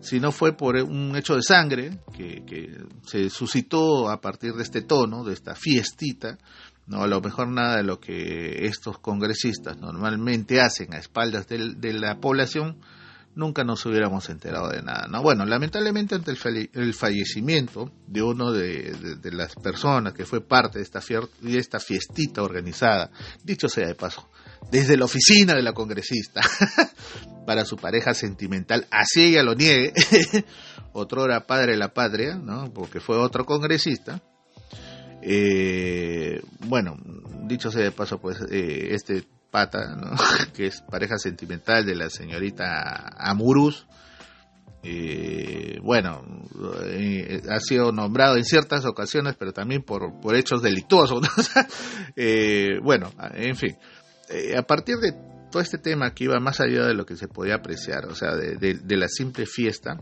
Si 0.04 0.20
no 0.20 0.32
fue 0.32 0.56
por 0.56 0.76
un 0.76 1.16
hecho 1.16 1.34
de 1.34 1.42
sangre 1.42 1.98
que, 2.16 2.78
se 3.06 3.30
suscitó 3.30 4.10
a 4.10 4.20
partir 4.20 4.52
de 4.52 4.62
este 4.62 4.82
tono, 4.82 5.24
de 5.24 5.32
esta 5.32 5.54
fiestita, 5.54 6.38
no 6.86 7.02
a 7.02 7.06
lo 7.06 7.20
mejor 7.20 7.48
nada 7.48 7.78
de 7.78 7.84
lo 7.84 7.98
que 7.98 8.66
estos 8.66 8.98
congresistas 8.98 9.78
normalmente 9.78 10.60
hacen 10.60 10.92
a 10.92 10.98
espaldas 10.98 11.46
de 11.48 11.92
la 11.94 12.20
población 12.20 12.76
nunca 13.34 13.64
nos 13.64 13.84
hubiéramos 13.86 14.28
enterado 14.28 14.68
de 14.68 14.82
nada. 14.82 15.06
¿no? 15.08 15.22
Bueno, 15.22 15.44
lamentablemente 15.44 16.14
ante 16.14 16.30
el, 16.30 16.94
fallecimiento 16.94 17.90
de 18.06 18.22
uno 18.22 18.52
de, 18.52 19.18
las 19.32 19.54
personas 19.56 20.12
que 20.12 20.24
fue 20.24 20.40
parte 20.40 20.78
de 20.78 20.84
esta, 20.84 21.00
de 21.40 21.58
esta 21.58 21.80
fiestita 21.80 22.42
organizada, 22.42 23.10
dicho 23.42 23.68
sea 23.68 23.88
de 23.88 23.94
paso, 23.94 24.28
desde 24.70 24.96
la 24.96 25.04
oficina 25.04 25.54
de 25.54 25.62
la 25.62 25.72
congresista, 25.72 26.40
para 27.46 27.64
su 27.64 27.76
pareja 27.76 28.14
sentimental, 28.14 28.86
así 28.90 29.24
ella 29.24 29.42
lo 29.42 29.54
niegue, 29.54 29.92
otro 30.92 31.24
era 31.24 31.46
padre 31.46 31.72
de 31.72 31.78
la 31.78 31.92
patria, 31.92 32.36
¿no? 32.36 32.72
porque 32.72 33.00
fue 33.00 33.16
otro 33.16 33.44
congresista. 33.44 34.22
Eh, 35.22 36.42
bueno, 36.66 36.96
dicho 37.46 37.70
sea 37.70 37.82
de 37.82 37.92
paso, 37.92 38.18
pues 38.20 38.38
eh, 38.50 38.88
este 38.90 39.24
Pata, 39.54 39.96
que 40.52 40.66
es 40.66 40.82
pareja 40.82 41.16
sentimental 41.16 41.86
de 41.86 41.94
la 41.94 42.10
señorita 42.10 43.14
Amurus. 43.16 43.86
Eh, 44.82 45.78
bueno, 45.80 46.24
eh, 46.86 47.40
ha 47.48 47.60
sido 47.60 47.92
nombrado 47.92 48.36
en 48.36 48.44
ciertas 48.44 48.84
ocasiones, 48.84 49.36
pero 49.38 49.52
también 49.52 49.84
por, 49.84 50.18
por 50.20 50.34
hechos 50.34 50.60
delictuosos. 50.60 51.24
Eh, 52.16 52.78
bueno, 52.82 53.12
en 53.34 53.56
fin, 53.56 53.76
a 54.56 54.62
partir 54.62 54.96
de 54.96 55.12
todo 55.50 55.62
este 55.62 55.78
tema 55.78 56.12
que 56.14 56.24
iba 56.24 56.40
más 56.40 56.60
allá 56.60 56.86
de 56.86 56.94
lo 56.94 57.06
que 57.06 57.16
se 57.16 57.28
podía 57.28 57.54
apreciar, 57.56 58.06
o 58.06 58.14
sea, 58.14 58.34
de, 58.34 58.96
la 58.96 59.08
simple 59.08 59.46
fiesta, 59.46 59.96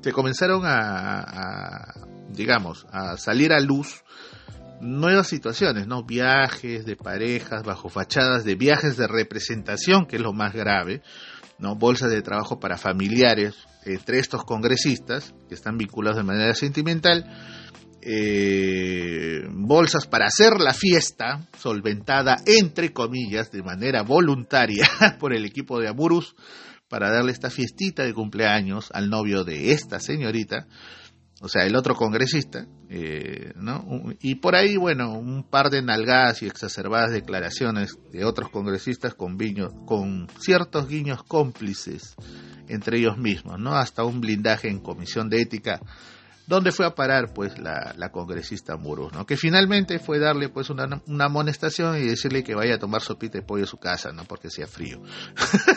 se 0.00 0.12
comenzaron 0.12 0.62
a, 0.64 1.94
digamos, 2.30 2.86
a 2.90 3.16
salir 3.16 3.52
a 3.52 3.60
luz 3.60 4.02
nuevas 4.80 5.28
situaciones, 5.28 5.86
¿no? 5.86 6.04
Viajes 6.04 6.84
de 6.84 6.96
parejas 6.96 7.62
bajo 7.62 7.88
fachadas 7.88 8.44
de 8.44 8.54
viajes 8.54 8.96
de 8.96 9.06
representación, 9.06 10.06
que 10.06 10.16
es 10.16 10.22
lo 10.22 10.32
más 10.32 10.52
grave, 10.52 11.02
¿no? 11.58 11.76
Bolsas 11.76 12.10
de 12.10 12.22
trabajo 12.22 12.60
para 12.60 12.76
familiares 12.76 13.54
entre 13.84 14.18
estos 14.18 14.44
congresistas 14.44 15.34
que 15.48 15.54
están 15.54 15.78
vinculados 15.78 16.16
de 16.16 16.24
manera 16.24 16.54
sentimental, 16.54 17.24
eh, 18.02 19.42
bolsas 19.50 20.06
para 20.06 20.26
hacer 20.26 20.60
la 20.60 20.72
fiesta, 20.72 21.46
solventada 21.58 22.36
entre 22.46 22.92
comillas 22.92 23.50
de 23.50 23.62
manera 23.62 24.02
voluntaria 24.02 24.88
por 25.20 25.34
el 25.34 25.44
equipo 25.44 25.80
de 25.80 25.88
Amurus, 25.88 26.34
para 26.88 27.10
darle 27.10 27.32
esta 27.32 27.50
fiestita 27.50 28.02
de 28.02 28.14
cumpleaños 28.14 28.90
al 28.92 29.10
novio 29.10 29.44
de 29.44 29.72
esta 29.72 30.00
señorita, 30.00 30.66
o 31.40 31.48
sea, 31.48 31.64
el 31.64 31.76
otro 31.76 31.94
congresista, 31.94 32.66
eh. 32.88 33.52
Y 34.20 34.36
por 34.36 34.56
ahí, 34.56 34.76
bueno, 34.76 35.12
un 35.12 35.44
par 35.44 35.70
de 35.70 35.82
nalgadas 35.82 36.42
y 36.42 36.46
exacerbadas 36.46 37.12
declaraciones 37.12 37.96
de 38.10 38.24
otros 38.24 38.50
congresistas 38.50 39.14
con, 39.14 39.38
con 39.86 40.26
ciertos 40.40 40.88
guiños 40.88 41.22
cómplices 41.22 42.16
entre 42.66 42.98
ellos 42.98 43.18
mismos, 43.18 43.58
¿no? 43.60 43.76
Hasta 43.76 44.04
un 44.04 44.20
blindaje 44.20 44.68
en 44.68 44.80
comisión 44.80 45.28
de 45.28 45.40
ética, 45.40 45.80
donde 46.48 46.72
fue 46.72 46.86
a 46.86 46.94
parar, 46.94 47.34
pues, 47.34 47.58
la, 47.58 47.94
la 47.98 48.10
congresista 48.10 48.78
Muros, 48.78 49.12
¿no? 49.12 49.26
Que 49.26 49.36
finalmente 49.36 49.98
fue 49.98 50.18
darle, 50.18 50.48
pues, 50.48 50.70
una, 50.70 51.02
una 51.06 51.26
amonestación 51.26 51.98
y 51.98 52.06
decirle 52.06 52.42
que 52.42 52.54
vaya 52.54 52.76
a 52.76 52.78
tomar 52.78 53.02
sopita 53.02 53.38
de 53.38 53.44
pollo 53.44 53.64
a 53.64 53.66
su 53.66 53.76
casa, 53.76 54.12
¿no? 54.12 54.24
Porque 54.24 54.48
hacía 54.48 54.66
frío. 54.66 55.02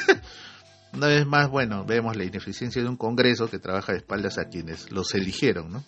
una 0.94 1.08
vez 1.08 1.28
más, 1.28 1.50
bueno, 1.50 1.84
vemos 1.86 2.16
la 2.16 2.24
ineficiencia 2.24 2.82
de 2.82 2.88
un 2.88 2.96
Congreso 2.96 3.50
que 3.50 3.60
trabaja 3.60 3.92
de 3.92 3.98
espaldas 3.98 4.38
a 4.38 4.46
quienes 4.46 4.94
los 4.94 5.14
eligieron, 5.14 5.74
¿no? 5.74 5.84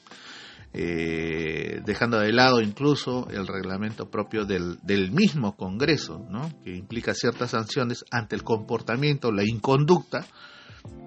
Eh, 0.76 1.82
dejando 1.86 2.20
de 2.20 2.34
lado 2.34 2.60
incluso 2.60 3.30
el 3.30 3.46
reglamento 3.48 4.10
propio 4.10 4.44
del, 4.44 4.80
del 4.82 5.12
mismo 5.12 5.56
Congreso, 5.56 6.26
¿no? 6.32 6.52
que 6.64 6.76
implica 6.76 7.14
ciertas 7.14 7.52
sanciones 7.52 8.04
ante 8.10 8.36
el 8.36 8.42
comportamiento, 8.42 9.32
la 9.32 9.44
inconducta 9.44 10.26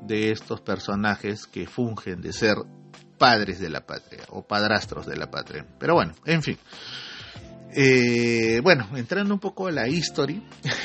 de 0.07 0.31
estos 0.31 0.61
personajes 0.61 1.49
que 1.49 1.67
fungen 1.67 2.21
de 2.21 2.33
ser 2.33 2.59
padres 3.19 3.61
de 3.61 3.71
la 3.71 3.87
patria 3.87 4.23
o 4.31 4.47
padrastros 4.47 5.07
de 5.07 5.17
la 5.17 5.31
patria. 5.31 5.67
Pero 5.79 5.95
bueno, 5.95 6.15
en 6.25 6.43
fin. 6.43 6.59
Eh, 7.79 8.61
bueno, 8.63 8.89
entrando 8.97 9.35
un 9.35 9.41
poco 9.41 9.67
a 9.67 9.73
la 9.73 9.87
history 9.87 10.43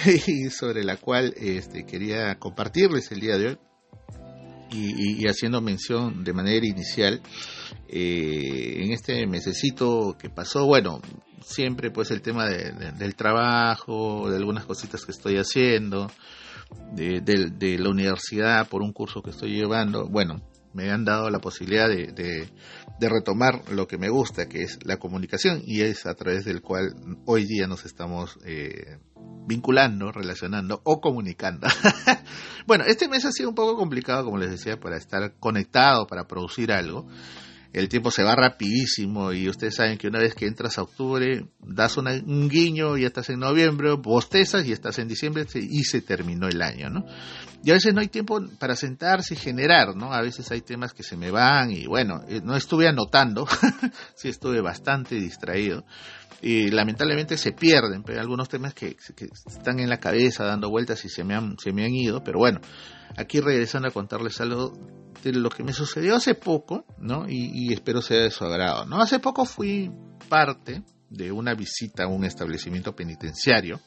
sobre 0.51 0.83
la 0.83 0.97
cual 0.97 1.33
este, 1.37 1.85
quería 1.85 2.37
compartirles 2.37 3.11
el 3.11 3.21
día 3.21 3.37
de 3.37 3.47
hoy 3.47 3.57
y, 4.73 5.27
haciendo 5.27 5.61
mención 5.61 6.23
de 6.23 6.33
manera 6.33 6.65
inicial 6.65 7.21
eh, 7.87 8.83
en 8.83 8.91
este 8.91 9.27
mesecito 9.27 10.15
que 10.17 10.29
pasó, 10.29 10.65
bueno, 10.65 11.01
siempre 11.43 11.91
pues 11.91 12.11
el 12.11 12.21
tema 12.21 12.45
del 12.47 13.15
trabajo, 13.15 14.29
de 14.29 14.37
algunas 14.37 14.65
cositas 14.65 15.05
que 15.05 15.11
estoy 15.11 15.37
haciendo, 15.37 16.09
de, 16.93 17.19
de, 17.21 17.77
la 17.79 17.89
universidad 17.89 18.67
por 18.67 18.81
un 18.81 18.93
curso 18.93 19.21
que 19.21 19.31
estoy 19.31 19.55
llevando, 19.55 20.07
bueno, 20.07 20.41
me 20.73 20.91
han 20.91 21.05
dado 21.05 21.29
la 21.29 21.39
posibilidad 21.39 21.87
de, 21.87 22.11
de, 22.13 23.09
retomar 23.09 23.69
lo 23.71 23.87
que 23.87 23.97
me 23.97 24.09
gusta, 24.09 24.47
que 24.47 24.61
es 24.61 24.79
la 24.83 24.97
comunicación, 24.97 25.61
y 25.65 25.81
es 25.81 26.05
a 26.05 26.13
través 26.13 26.45
del 26.45 26.61
cual 26.61 26.93
hoy 27.25 27.45
día 27.45 27.67
nos 27.67 27.85
estamos 27.85 28.37
eh, 28.45 28.97
vinculando, 29.47 30.11
relacionando 30.11 30.81
o 30.83 31.01
comunicando. 31.01 31.67
bueno, 32.67 32.83
este 32.85 33.07
mes 33.07 33.25
ha 33.25 33.31
sido 33.31 33.49
un 33.49 33.55
poco 33.55 33.75
complicado, 33.75 34.23
como 34.23 34.37
les 34.37 34.51
decía, 34.51 34.79
para 34.79 34.97
estar 34.97 35.33
conectado, 35.39 36.07
para 36.07 36.27
producir 36.27 36.71
algo 36.71 37.07
el 37.73 37.87
tiempo 37.87 38.11
se 38.11 38.23
va 38.23 38.35
rapidísimo 38.35 39.31
y 39.31 39.47
ustedes 39.47 39.75
saben 39.75 39.97
que 39.97 40.07
una 40.07 40.19
vez 40.19 40.35
que 40.35 40.45
entras 40.45 40.77
a 40.77 40.83
octubre, 40.83 41.45
das 41.59 41.97
un 41.97 42.49
guiño 42.49 42.97
y 42.97 43.05
estás 43.05 43.29
en 43.29 43.39
noviembre, 43.39 43.93
bostezas 43.93 44.65
y 44.65 44.73
estás 44.73 44.99
en 44.99 45.07
diciembre 45.07 45.45
y 45.53 45.83
se 45.83 46.01
terminó 46.01 46.47
el 46.47 46.61
año, 46.61 46.89
¿no? 46.89 47.05
Y 47.63 47.69
a 47.69 47.73
veces 47.73 47.93
no 47.93 48.01
hay 48.01 48.07
tiempo 48.07 48.41
para 48.59 48.75
sentarse 48.75 49.35
y 49.35 49.37
generar, 49.37 49.95
¿no? 49.95 50.11
A 50.13 50.21
veces 50.21 50.51
hay 50.51 50.61
temas 50.61 50.93
que 50.93 51.03
se 51.03 51.15
me 51.15 51.31
van 51.31 51.71
y 51.71 51.85
bueno, 51.85 52.21
eh, 52.27 52.41
no 52.43 52.55
estuve 52.55 52.87
anotando, 52.87 53.47
sí 54.15 54.29
estuve 54.29 54.61
bastante 54.61 55.15
distraído 55.15 55.85
y 56.41 56.71
lamentablemente 56.71 57.37
se 57.37 57.51
pierden, 57.51 58.03
pero 58.03 58.17
hay 58.17 58.21
algunos 58.21 58.49
temas 58.49 58.73
que, 58.73 58.95
que, 59.15 59.29
están 59.45 59.79
en 59.79 59.89
la 59.89 59.99
cabeza 59.99 60.43
dando 60.43 60.69
vueltas 60.69 61.05
y 61.05 61.09
se 61.09 61.23
me 61.23 61.35
han, 61.35 61.55
se 61.59 61.71
me 61.71 61.85
han 61.85 61.93
ido, 61.93 62.23
pero 62.23 62.39
bueno, 62.39 62.59
aquí 63.17 63.39
regresando 63.39 63.87
a 63.87 63.91
contarles 63.91 64.39
algo 64.41 64.73
de 65.23 65.33
lo 65.33 65.49
que 65.49 65.63
me 65.63 65.73
sucedió 65.73 66.15
hace 66.15 66.35
poco, 66.35 66.85
¿no? 66.97 67.25
Y, 67.27 67.71
espero 67.73 68.01
sea 68.01 68.23
de 68.23 68.31
su 68.31 68.43
agrado, 68.43 68.85
¿no? 68.85 69.01
Hace 69.01 69.19
poco 69.19 69.45
fui 69.45 69.91
parte 70.29 70.83
de 71.09 71.31
una 71.31 71.53
visita 71.53 72.03
a 72.05 72.07
un 72.07 72.25
establecimiento 72.25 72.95
penitenciario, 72.95 73.79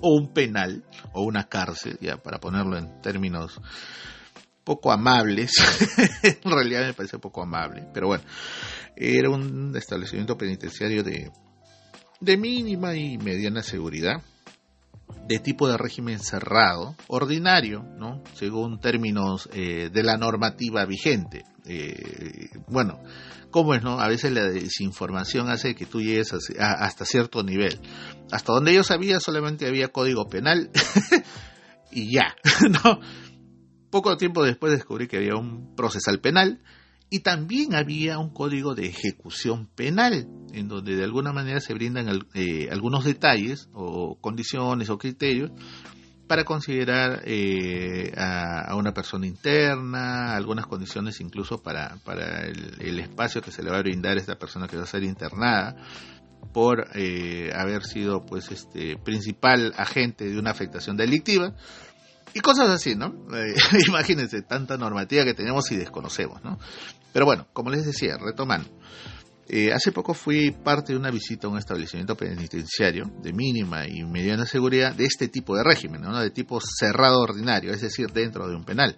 o 0.00 0.16
un 0.16 0.32
penal, 0.32 0.84
o 1.12 1.22
una 1.22 1.48
cárcel, 1.48 1.98
ya 2.00 2.16
para 2.16 2.38
ponerlo 2.38 2.76
en 2.76 3.00
términos 3.00 3.60
poco 4.64 4.92
amables, 4.92 5.52
en 6.22 6.50
realidad 6.50 6.86
me 6.86 6.94
parece 6.94 7.18
poco 7.18 7.42
amable, 7.42 7.86
pero 7.92 8.08
bueno, 8.08 8.24
era 8.96 9.30
un 9.30 9.74
establecimiento 9.76 10.36
penitenciario 10.36 11.02
de, 11.02 11.30
de 12.20 12.36
mínima 12.36 12.94
y 12.94 13.18
mediana 13.18 13.62
seguridad, 13.62 14.22
de 15.26 15.38
tipo 15.38 15.68
de 15.68 15.76
régimen 15.76 16.18
cerrado, 16.18 16.96
ordinario, 17.08 17.82
¿no? 17.98 18.22
según 18.34 18.80
términos 18.80 19.48
eh, 19.52 19.90
de 19.92 20.02
la 20.02 20.16
normativa 20.16 20.84
vigente. 20.84 21.44
Eh, 21.64 22.48
bueno, 22.68 23.00
¿cómo 23.50 23.74
es? 23.74 23.82
no? 23.82 24.00
A 24.00 24.08
veces 24.08 24.32
la 24.32 24.44
desinformación 24.44 25.48
hace 25.48 25.74
que 25.74 25.86
tú 25.86 26.00
llegues 26.00 26.32
hasta 26.58 27.04
cierto 27.04 27.42
nivel. 27.42 27.80
Hasta 28.30 28.52
donde 28.52 28.74
yo 28.74 28.82
sabía 28.82 29.20
solamente 29.20 29.66
había 29.66 29.88
código 29.88 30.28
penal 30.28 30.70
y 31.92 32.12
ya. 32.12 32.34
Poco 33.90 34.16
tiempo 34.16 34.42
después 34.42 34.72
descubrí 34.72 35.06
que 35.06 35.18
había 35.18 35.36
un 35.36 35.74
procesal 35.76 36.20
penal 36.20 36.62
y 37.12 37.20
también 37.20 37.74
había 37.74 38.18
un 38.18 38.30
código 38.30 38.74
de 38.74 38.86
ejecución 38.86 39.66
penal, 39.66 40.26
en 40.54 40.66
donde 40.66 40.96
de 40.96 41.04
alguna 41.04 41.30
manera 41.30 41.60
se 41.60 41.74
brindan 41.74 42.08
eh, 42.32 42.70
algunos 42.72 43.04
detalles 43.04 43.68
o 43.74 44.18
condiciones 44.18 44.88
o 44.88 44.96
criterios 44.96 45.50
para 46.26 46.44
considerar 46.44 47.20
eh, 47.26 48.14
a, 48.16 48.74
una 48.76 48.94
persona 48.94 49.26
interna, 49.26 50.34
algunas 50.34 50.66
condiciones 50.66 51.20
incluso 51.20 51.62
para, 51.62 51.98
para 52.02 52.46
el, 52.46 52.98
espacio 52.98 53.42
que 53.42 53.52
se 53.52 53.62
le 53.62 53.70
va 53.70 53.76
a 53.76 53.82
brindar 53.82 54.16
a 54.16 54.20
esta 54.20 54.38
persona 54.38 54.66
que 54.66 54.78
va 54.78 54.84
a 54.84 54.86
ser 54.86 55.02
internada 55.02 55.76
por 56.54 56.86
eh, 56.94 57.52
haber 57.54 57.84
sido 57.84 58.24
pues 58.24 58.50
este 58.50 58.96
principal 58.96 59.74
agente 59.76 60.24
de 60.30 60.38
una 60.38 60.52
afectación 60.52 60.96
delictiva 60.96 61.54
y 62.32 62.40
cosas 62.40 62.70
así, 62.70 62.94
¿no? 62.94 63.26
imagínense, 63.86 64.40
tanta 64.40 64.78
normativa 64.78 65.24
que 65.24 65.34
tenemos 65.34 65.70
y 65.72 65.76
desconocemos, 65.76 66.42
¿no? 66.42 66.58
Pero 67.12 67.26
bueno, 67.26 67.46
como 67.52 67.70
les 67.70 67.84
decía, 67.84 68.16
retomando. 68.16 68.68
Eh, 69.48 69.72
hace 69.72 69.92
poco 69.92 70.14
fui 70.14 70.50
parte 70.52 70.92
de 70.92 70.98
una 70.98 71.10
visita 71.10 71.46
a 71.46 71.50
un 71.50 71.58
establecimiento 71.58 72.16
penitenciario 72.16 73.10
de 73.22 73.32
mínima 73.32 73.86
y 73.86 74.04
mediana 74.04 74.46
seguridad 74.46 74.94
de 74.94 75.04
este 75.04 75.28
tipo 75.28 75.56
de 75.56 75.64
régimen, 75.64 76.00
¿no? 76.00 76.18
de 76.18 76.30
tipo 76.30 76.60
cerrado 76.60 77.20
ordinario, 77.20 77.72
es 77.72 77.80
decir, 77.80 78.06
dentro 78.12 78.48
de 78.48 78.56
un 78.56 78.64
penal. 78.64 78.96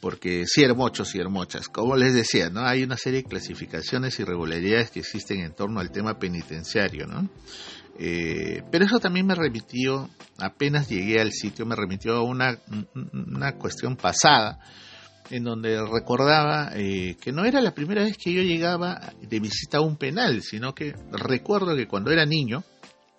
Porque 0.00 0.44
si 0.46 0.62
hermochos 0.62 1.14
y 1.14 1.18
hermochas, 1.18 1.68
como 1.68 1.96
les 1.96 2.14
decía, 2.14 2.50
¿no? 2.50 2.60
hay 2.60 2.84
una 2.84 2.96
serie 2.96 3.22
de 3.22 3.28
clasificaciones 3.28 4.18
y 4.18 4.22
irregularidades 4.22 4.90
que 4.90 5.00
existen 5.00 5.40
en 5.40 5.54
torno 5.54 5.80
al 5.80 5.90
tema 5.90 6.18
penitenciario. 6.18 7.06
¿no? 7.06 7.28
Eh, 7.98 8.62
pero 8.70 8.84
eso 8.84 9.00
también 9.00 9.26
me 9.26 9.34
remitió, 9.34 10.10
apenas 10.38 10.88
llegué 10.88 11.20
al 11.20 11.32
sitio, 11.32 11.64
me 11.64 11.74
remitió 11.74 12.14
a 12.14 12.22
una, 12.22 12.58
una 13.12 13.56
cuestión 13.56 13.96
pasada 13.96 14.60
en 15.30 15.44
donde 15.44 15.80
recordaba 15.84 16.70
eh, 16.74 17.16
que 17.20 17.32
no 17.32 17.44
era 17.44 17.60
la 17.60 17.74
primera 17.74 18.02
vez 18.04 18.16
que 18.16 18.32
yo 18.32 18.42
llegaba 18.42 19.12
de 19.20 19.40
visita 19.40 19.78
a 19.78 19.82
un 19.82 19.96
penal, 19.96 20.42
sino 20.42 20.74
que 20.74 20.94
recuerdo 21.10 21.76
que 21.76 21.86
cuando 21.88 22.10
era 22.10 22.24
niño, 22.24 22.64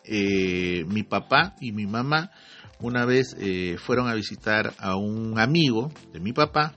eh, 0.03 0.85
mi 0.87 1.03
papá 1.03 1.55
y 1.59 1.71
mi 1.71 1.85
mamá 1.85 2.31
una 2.79 3.05
vez 3.05 3.35
eh, 3.39 3.77
fueron 3.77 4.07
a 4.07 4.13
visitar 4.13 4.73
a 4.77 4.95
un 4.95 5.39
amigo 5.39 5.91
de 6.13 6.19
mi 6.19 6.31
papá 6.31 6.75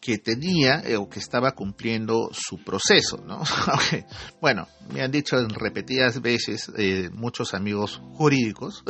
que 0.00 0.18
tenía 0.18 0.82
o 0.98 1.10
que 1.10 1.18
estaba 1.18 1.52
cumpliendo 1.52 2.30
su 2.32 2.62
proceso, 2.64 3.22
¿no? 3.26 3.42
bueno, 4.40 4.66
me 4.94 5.02
han 5.02 5.10
dicho 5.10 5.38
en 5.38 5.50
repetidas 5.50 6.22
veces 6.22 6.72
muchos 7.12 7.52
amigos 7.52 8.00
jurídicos, 8.14 8.82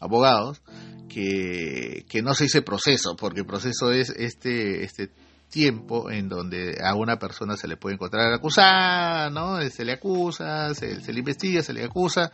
abogados, 0.00 0.62
que, 1.08 2.04
que 2.08 2.22
no 2.22 2.34
se 2.34 2.44
dice 2.44 2.62
proceso, 2.62 3.16
porque 3.16 3.44
proceso 3.44 3.92
es 3.92 4.10
este, 4.10 4.84
este 4.84 5.10
tiempo 5.48 6.10
en 6.10 6.28
donde 6.28 6.78
a 6.82 6.94
una 6.94 7.18
persona 7.18 7.56
se 7.56 7.68
le 7.68 7.76
puede 7.76 7.94
encontrar 7.94 8.32
acusada, 8.32 9.30
¿no? 9.30 9.60
Se 9.70 9.84
le 9.84 9.92
acusa, 9.92 10.74
se, 10.74 10.96
le 11.12 11.18
investiga, 11.18 11.62
se 11.62 11.72
le 11.72 11.84
acusa, 11.84 12.30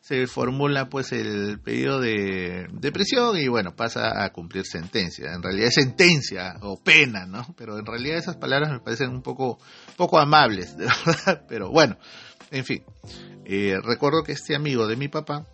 se 0.00 0.26
formula 0.26 0.88
pues 0.88 1.12
el 1.12 1.60
pedido 1.60 2.00
de, 2.00 2.66
de, 2.72 2.92
prisión 2.92 3.36
y 3.36 3.48
bueno, 3.48 3.74
pasa 3.76 4.24
a 4.24 4.30
cumplir 4.32 4.64
sentencia. 4.64 5.32
En 5.32 5.42
realidad 5.42 5.68
es 5.68 5.74
sentencia 5.74 6.56
o 6.62 6.80
pena, 6.82 7.26
¿no? 7.26 7.46
Pero 7.56 7.78
en 7.78 7.86
realidad 7.86 8.18
esas 8.18 8.36
palabras 8.36 8.70
me 8.70 8.80
parecen 8.80 9.10
un 9.10 9.22
poco, 9.22 9.58
poco 9.96 10.18
amables, 10.18 10.76
de 10.76 10.86
verdad. 11.06 11.44
Pero 11.48 11.70
bueno, 11.70 11.96
en 12.50 12.64
fin. 12.64 12.82
Eh, 13.44 13.76
recuerdo 13.82 14.22
que 14.24 14.32
este 14.32 14.54
amigo 14.54 14.86
de 14.86 14.96
mi 14.96 15.08
papá 15.08 15.46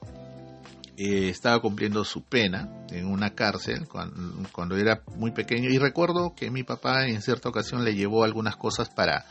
eh, 0.97 1.29
estaba 1.29 1.61
cumpliendo 1.61 2.05
su 2.05 2.23
pena 2.23 2.69
en 2.91 3.07
una 3.07 3.35
cárcel 3.35 3.89
cuando, 3.89 4.77
era 4.77 5.03
muy 5.17 5.33
pequeño 5.33 5.69
y 5.69 5.79
recuerdo 5.79 6.35
que 6.37 6.51
mi 6.51 6.63
papá 6.63 7.07
en 7.07 7.21
cierta 7.21 7.49
ocasión 7.49 7.85
le 7.85 7.95
llevó 7.95 8.23
algunas 8.23 8.57
cosas 8.57 8.89
para, 8.91 9.25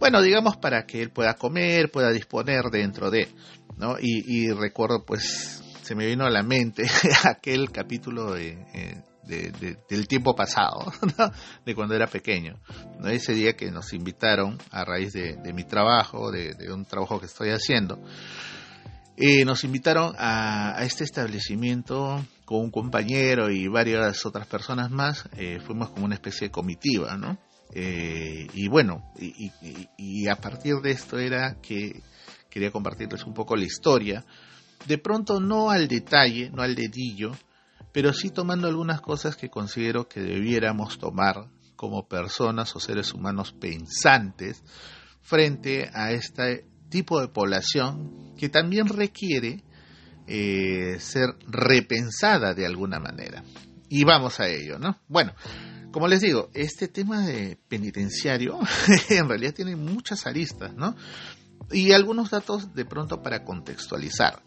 bueno, 0.00 0.22
digamos 0.22 0.56
para 0.56 0.86
que 0.86 1.02
él 1.02 1.10
pueda 1.10 1.34
comer, 1.34 1.90
pueda 1.90 2.10
disponer 2.10 2.70
dentro 2.72 3.10
de, 3.10 3.28
¿no? 3.76 3.96
Y, 4.00 4.50
recuerdo 4.52 5.04
pues 5.04 5.62
se 5.82 5.94
me 5.94 6.06
vino 6.06 6.24
a 6.24 6.30
la 6.30 6.42
mente 6.42 6.84
aquel 7.24 7.70
capítulo 7.70 8.32
de, 8.32 8.56
del 9.28 10.08
tiempo 10.08 10.34
pasado, 10.34 10.90
de 11.66 11.74
cuando 11.74 11.94
era 11.94 12.06
pequeño. 12.06 12.58
Ese 13.04 13.34
día 13.34 13.52
que 13.54 13.70
nos 13.70 13.92
invitaron 13.92 14.58
a 14.70 14.84
raíz 14.84 15.12
de, 15.12 15.52
mi 15.52 15.64
trabajo, 15.64 16.30
de, 16.30 16.72
un 16.72 16.86
trabajo 16.86 17.20
que 17.20 17.26
estoy 17.26 17.50
haciendo, 17.50 18.02
eh, 19.20 19.44
nos 19.44 19.64
invitaron 19.64 20.14
a, 20.16 20.76
este 20.84 21.02
establecimiento 21.02 22.24
con 22.44 22.60
un 22.60 22.70
compañero 22.70 23.50
y 23.50 23.66
varias 23.66 24.24
otras 24.24 24.46
personas 24.46 24.92
más. 24.92 25.28
Eh, 25.36 25.58
fuimos 25.66 25.90
como 25.90 26.04
una 26.04 26.14
especie 26.14 26.46
de 26.46 26.52
comitiva, 26.52 27.16
¿no? 27.16 27.36
Eh, 27.74 28.46
y 28.54 28.68
bueno, 28.68 29.12
y, 29.18 30.28
a 30.28 30.36
partir 30.36 30.76
de 30.76 30.92
esto 30.92 31.18
era 31.18 31.56
que 31.60 32.00
quería 32.48 32.70
compartirles 32.70 33.24
un 33.24 33.34
poco 33.34 33.56
la 33.56 33.64
historia. 33.64 34.24
De 34.86 34.98
pronto 34.98 35.40
no 35.40 35.70
al 35.70 35.88
detalle, 35.88 36.50
no 36.50 36.62
al 36.62 36.76
dedillo, 36.76 37.32
pero 37.92 38.12
sí 38.12 38.30
tomando 38.30 38.68
algunas 38.68 39.00
cosas 39.00 39.34
que 39.34 39.50
considero 39.50 40.08
que 40.08 40.20
debiéramos 40.20 40.96
tomar 40.96 41.48
como 41.74 42.06
personas 42.06 42.74
o 42.76 42.78
seres 42.78 43.12
humanos 43.12 43.52
pensantes 43.52 44.62
frente 45.22 45.90
a 45.92 46.12
este 46.12 46.68
tipo 46.88 47.20
de 47.20 47.28
población 47.28 48.34
que 48.36 48.48
también 48.48 48.88
requiere 48.88 49.62
eh, 50.26 50.98
ser 51.00 51.30
repensada 51.46 52.54
de 52.54 52.66
alguna 52.66 53.00
manera. 53.00 53.42
Y 53.88 54.04
vamos 54.04 54.40
a 54.40 54.48
ello, 54.48 54.78
¿no? 54.78 54.98
Bueno, 55.08 55.32
como 55.90 56.06
les 56.06 56.20
digo, 56.20 56.50
este 56.52 56.88
tema 56.88 57.26
de 57.26 57.58
penitenciario 57.68 58.58
en 59.08 59.28
realidad 59.28 59.54
tiene 59.54 59.74
muchas 59.76 60.26
aristas, 60.26 60.74
¿no? 60.74 60.94
Y 61.70 61.92
algunos 61.92 62.30
datos 62.30 62.74
de 62.74 62.84
pronto 62.84 63.22
para 63.22 63.44
contextualizar. 63.44 64.42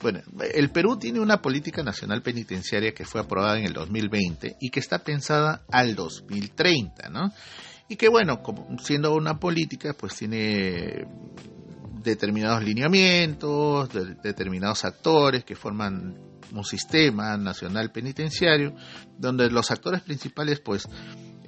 Bueno, 0.00 0.20
el 0.54 0.70
Perú 0.70 0.98
tiene 0.98 1.20
una 1.20 1.40
política 1.40 1.82
nacional 1.82 2.22
penitenciaria 2.22 2.92
que 2.92 3.04
fue 3.04 3.20
aprobada 3.20 3.58
en 3.58 3.64
el 3.64 3.72
2020 3.72 4.56
y 4.60 4.70
que 4.70 4.80
está 4.80 4.98
pensada 4.98 5.64
al 5.70 5.94
2030, 5.94 7.08
¿no? 7.08 7.32
Y 7.88 7.96
que 7.96 8.08
bueno, 8.08 8.42
como 8.42 8.78
siendo 8.78 9.14
una 9.14 9.38
política, 9.38 9.94
pues 9.94 10.16
tiene 10.16 11.06
determinados 12.06 12.62
lineamientos, 12.62 13.90
determinados 14.22 14.84
actores 14.84 15.44
que 15.44 15.56
forman 15.56 16.16
un 16.52 16.64
sistema 16.64 17.36
nacional 17.36 17.90
penitenciario, 17.90 18.74
donde 19.18 19.50
los 19.50 19.70
actores 19.70 20.02
principales, 20.02 20.60
pues, 20.60 20.88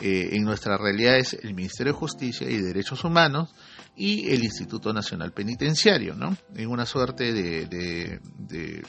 eh, 0.01 0.31
en 0.33 0.43
nuestra 0.43 0.77
realidad 0.77 1.17
es 1.17 1.35
el 1.35 1.55
Ministerio 1.55 1.93
de 1.93 1.99
Justicia 1.99 2.51
y 2.51 2.59
Derechos 2.59 3.05
Humanos 3.05 3.55
y 3.97 4.31
el 4.31 4.43
Instituto 4.45 4.93
Nacional 4.93 5.33
Penitenciario, 5.33 6.15
¿no? 6.15 6.37
En 6.55 6.69
una 6.69 6.87
suerte 6.87 7.33
de, 7.33 8.21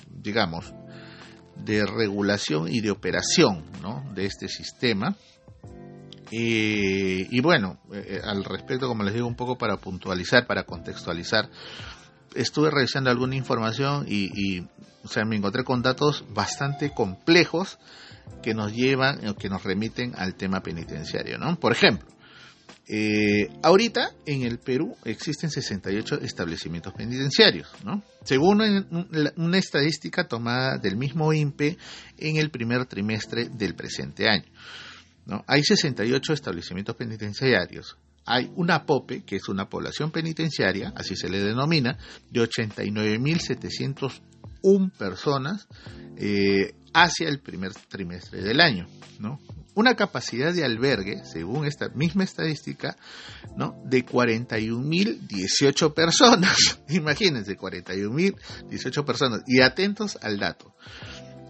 digamos, 0.08 0.74
de 1.56 1.86
regulación 1.86 2.68
y 2.68 2.82
de 2.82 2.92
operación, 2.92 3.66
¿no? 3.82 4.12
De 4.14 4.26
este 4.26 4.48
sistema. 4.48 5.16
Eh, 6.32 7.28
y 7.30 7.42
bueno, 7.42 7.80
eh, 7.94 8.22
al 8.24 8.44
respecto, 8.44 8.88
como 8.88 9.04
les 9.04 9.14
digo, 9.14 9.28
un 9.28 9.36
poco 9.36 9.58
para 9.58 9.78
puntualizar, 9.78 10.46
para 10.46 10.64
contextualizar, 10.64 11.50
estuve 12.36 12.70
revisando 12.70 13.10
alguna 13.10 13.36
información 13.36 14.06
y, 14.08 14.62
o 15.04 15.08
sea, 15.08 15.26
me 15.26 15.36
encontré 15.36 15.64
con 15.64 15.82
datos 15.82 16.26
bastante 16.30 16.92
complejos 16.92 17.80
que 18.44 18.54
nos 18.54 18.74
llevan, 18.74 19.28
o 19.28 19.36
que 19.36 19.50
nos 19.50 19.64
remiten 19.64 20.14
al 20.16 20.36
tema 20.36 20.62
penitenciario, 20.62 21.38
¿no? 21.40 21.60
Por 21.60 21.72
ejemplo, 21.72 22.08
eh, 22.88 23.50
ahorita 23.62 24.12
en 24.26 24.44
el 24.44 24.60
Perú 24.60 24.96
existen 25.06 25.50
68 25.50 26.22
establecimientos 26.22 26.94
penitenciarios, 26.94 27.68
¿no? 27.84 28.04
Según 28.24 28.62
una 29.36 29.58
estadística 29.58 30.28
tomada 30.28 30.78
del 30.78 30.96
mismo 30.96 31.34
INPE 31.34 31.78
en 32.18 32.38
el 32.38 32.50
primer 32.50 32.86
trimestre 32.86 33.50
del 33.50 33.76
presente 33.76 34.30
año. 34.30 34.50
¿No? 35.30 35.46
Hay 35.48 35.64
68 35.64 36.34
establecimientos 36.34 36.96
penitenciarios, 36.96 37.98
hay 38.26 38.52
una 38.56 38.86
POPE, 38.86 39.24
que 39.24 39.38
es 39.38 39.48
una 39.48 39.70
población 39.70 40.12
penitenciaria, 40.12 40.92
así 40.96 41.16
se 41.16 41.30
le 41.30 41.40
denomina, 41.40 41.98
de 42.30 42.42
89.701 42.42 44.92
personas 44.92 45.68
eh, 46.18 46.76
hacia 46.94 47.30
el 47.30 47.40
primer 47.40 47.74
trimestre 47.74 48.42
del 48.42 48.60
año. 48.62 48.88
¿no? 49.20 49.40
Una 49.74 49.96
capacidad 49.96 50.54
de 50.54 50.64
albergue, 50.64 51.26
según 51.26 51.66
esta 51.66 51.90
misma 51.90 52.24
estadística, 52.24 52.96
¿no? 53.56 53.82
de 53.86 54.06
41.018 54.06 55.94
personas. 55.94 56.82
Imagínense, 56.90 57.58
41.018 57.58 59.06
personas. 59.06 59.42
Y 59.48 59.62
atentos 59.62 60.20
al 60.22 60.38
dato 60.38 60.76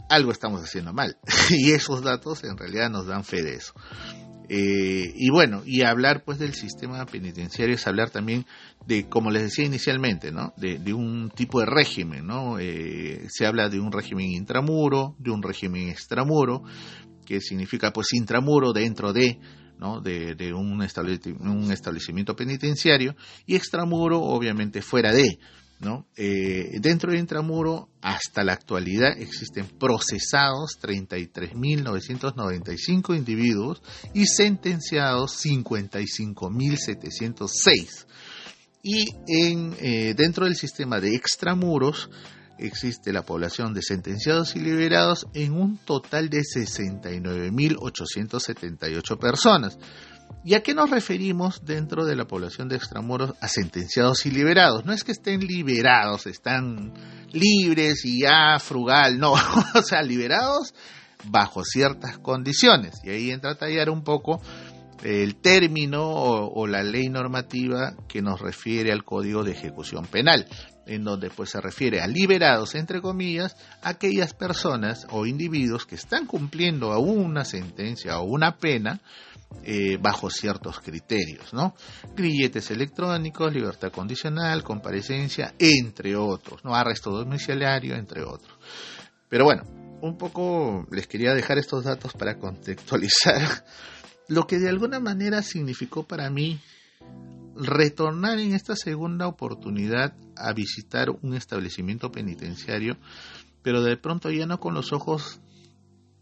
algo 0.08 0.32
estamos 0.32 0.62
haciendo 0.62 0.92
mal. 0.92 1.16
y 1.50 1.72
esos 1.72 2.02
datos 2.02 2.42
en 2.44 2.56
realidad 2.56 2.90
nos 2.90 3.06
dan 3.06 3.24
fe 3.24 3.42
de 3.42 3.54
eso. 3.56 3.74
Eh, 4.48 5.12
y 5.14 5.30
bueno, 5.30 5.62
y 5.64 5.82
hablar 5.82 6.22
pues 6.24 6.38
del 6.38 6.54
sistema 6.54 7.04
penitenciario 7.06 7.74
es 7.74 7.86
hablar 7.86 8.10
también 8.10 8.44
de, 8.86 9.08
como 9.08 9.30
les 9.30 9.42
decía 9.42 9.64
inicialmente, 9.64 10.32
¿no? 10.32 10.52
De, 10.56 10.92
un 10.92 11.30
tipo 11.30 11.60
de 11.60 11.66
régimen, 11.66 12.26
¿no? 12.26 12.58
Eh, 12.58 13.26
se 13.28 13.46
habla 13.46 13.68
de 13.68 13.80
un 13.80 13.90
régimen 13.90 14.30
intramuro, 14.30 15.16
de 15.18 15.30
un 15.30 15.42
régimen 15.42 15.88
extramuro, 15.88 16.62
que 17.24 17.40
significa 17.40 17.92
pues 17.92 18.12
intramuro 18.12 18.72
dentro 18.72 19.12
de, 19.12 19.38
¿no? 19.78 20.00
de, 20.00 20.34
de 20.34 20.52
un, 20.52 20.72
un 20.72 21.72
establecimiento 21.72 22.36
penitenciario 22.36 23.16
y 23.46 23.56
extramuro 23.56 24.20
obviamente 24.20 24.82
fuera 24.82 25.12
de, 25.12 25.38
¿no? 25.80 26.06
Eh, 26.16 26.78
dentro 26.80 27.10
de 27.12 27.18
Intramuro, 27.18 27.88
hasta 28.00 28.44
la 28.44 28.52
actualidad, 28.52 29.18
existen 29.18 29.66
procesados 29.66 30.78
33.995 30.80 33.16
individuos 33.16 33.82
y 34.12 34.26
sentenciados 34.26 35.44
55.706. 35.44 38.06
Y 38.82 39.08
en, 39.26 39.74
eh, 39.80 40.14
dentro 40.16 40.44
del 40.44 40.54
sistema 40.56 41.00
de 41.00 41.14
extramuros 41.14 42.10
existe 42.58 43.12
la 43.12 43.22
población 43.22 43.72
de 43.74 43.82
sentenciados 43.82 44.56
y 44.56 44.60
liberados 44.60 45.26
en 45.34 45.52
un 45.52 45.76
total 45.78 46.28
de 46.28 46.42
69.878 46.42 49.18
personas. 49.18 49.78
¿Y 50.44 50.54
a 50.54 50.62
qué 50.62 50.74
nos 50.74 50.90
referimos 50.90 51.64
dentro 51.64 52.04
de 52.04 52.16
la 52.16 52.26
población 52.26 52.68
de 52.68 52.76
extramuros 52.76 53.32
a 53.40 53.48
sentenciados 53.48 54.26
y 54.26 54.30
liberados? 54.30 54.84
No 54.84 54.92
es 54.92 55.02
que 55.02 55.12
estén 55.12 55.40
liberados, 55.40 56.26
están 56.26 56.92
libres 57.32 58.04
y 58.04 58.20
ya 58.20 58.58
frugal, 58.58 59.18
no, 59.18 59.32
o 59.74 59.82
sea, 59.82 60.02
liberados 60.02 60.74
bajo 61.24 61.64
ciertas 61.64 62.18
condiciones. 62.18 63.00
Y 63.02 63.10
ahí 63.10 63.30
entra 63.30 63.52
a 63.52 63.58
tallar 63.58 63.88
un 63.88 64.04
poco 64.04 64.42
el 65.02 65.36
término 65.36 66.02
o, 66.06 66.66
la 66.66 66.82
ley 66.82 67.08
normativa 67.08 67.94
que 68.08 68.22
nos 68.22 68.40
refiere 68.40 68.92
al 68.92 69.04
Código 69.04 69.44
de 69.44 69.52
Ejecución 69.52 70.06
Penal, 70.06 70.46
en 70.86 71.04
donde 71.04 71.30
pues 71.30 71.50
se 71.50 71.60
refiere 71.60 72.00
a 72.00 72.06
liberados, 72.06 72.74
entre 72.74 73.00
comillas, 73.00 73.56
aquellas 73.82 74.32
personas 74.34 75.06
o 75.10 75.26
individuos 75.26 75.86
que 75.86 75.94
están 75.94 76.26
cumpliendo 76.26 76.92
aún 76.92 77.18
una 77.18 77.44
sentencia 77.44 78.18
o 78.18 78.24
una 78.24 78.56
pena, 78.56 79.00
eh, 79.62 79.98
bajo 80.00 80.30
ciertos 80.30 80.80
criterios, 80.80 81.52
¿no? 81.52 81.74
Grilletes 82.16 82.70
electrónicos, 82.70 83.52
libertad 83.52 83.92
condicional, 83.92 84.62
comparecencia, 84.62 85.54
entre 85.58 86.16
otros, 86.16 86.64
¿no? 86.64 86.74
Arresto 86.74 87.10
domiciliario, 87.10 87.94
entre 87.94 88.22
otros. 88.22 88.58
Pero 89.28 89.44
bueno, 89.44 89.62
un 90.02 90.18
poco 90.18 90.86
les 90.90 91.06
quería 91.06 91.34
dejar 91.34 91.58
estos 91.58 91.84
datos 91.84 92.12
para 92.12 92.38
contextualizar 92.38 93.64
lo 94.28 94.46
que 94.46 94.58
de 94.58 94.68
alguna 94.68 95.00
manera 95.00 95.42
significó 95.42 96.02
para 96.04 96.30
mí 96.30 96.60
retornar 97.56 98.38
en 98.38 98.54
esta 98.54 98.74
segunda 98.74 99.28
oportunidad 99.28 100.14
a 100.36 100.52
visitar 100.52 101.10
un 101.10 101.34
establecimiento 101.34 102.10
penitenciario, 102.10 102.96
pero 103.62 103.82
de 103.82 103.96
pronto 103.96 104.30
ya 104.30 104.46
no 104.46 104.58
con 104.58 104.74
los 104.74 104.92
ojos 104.92 105.40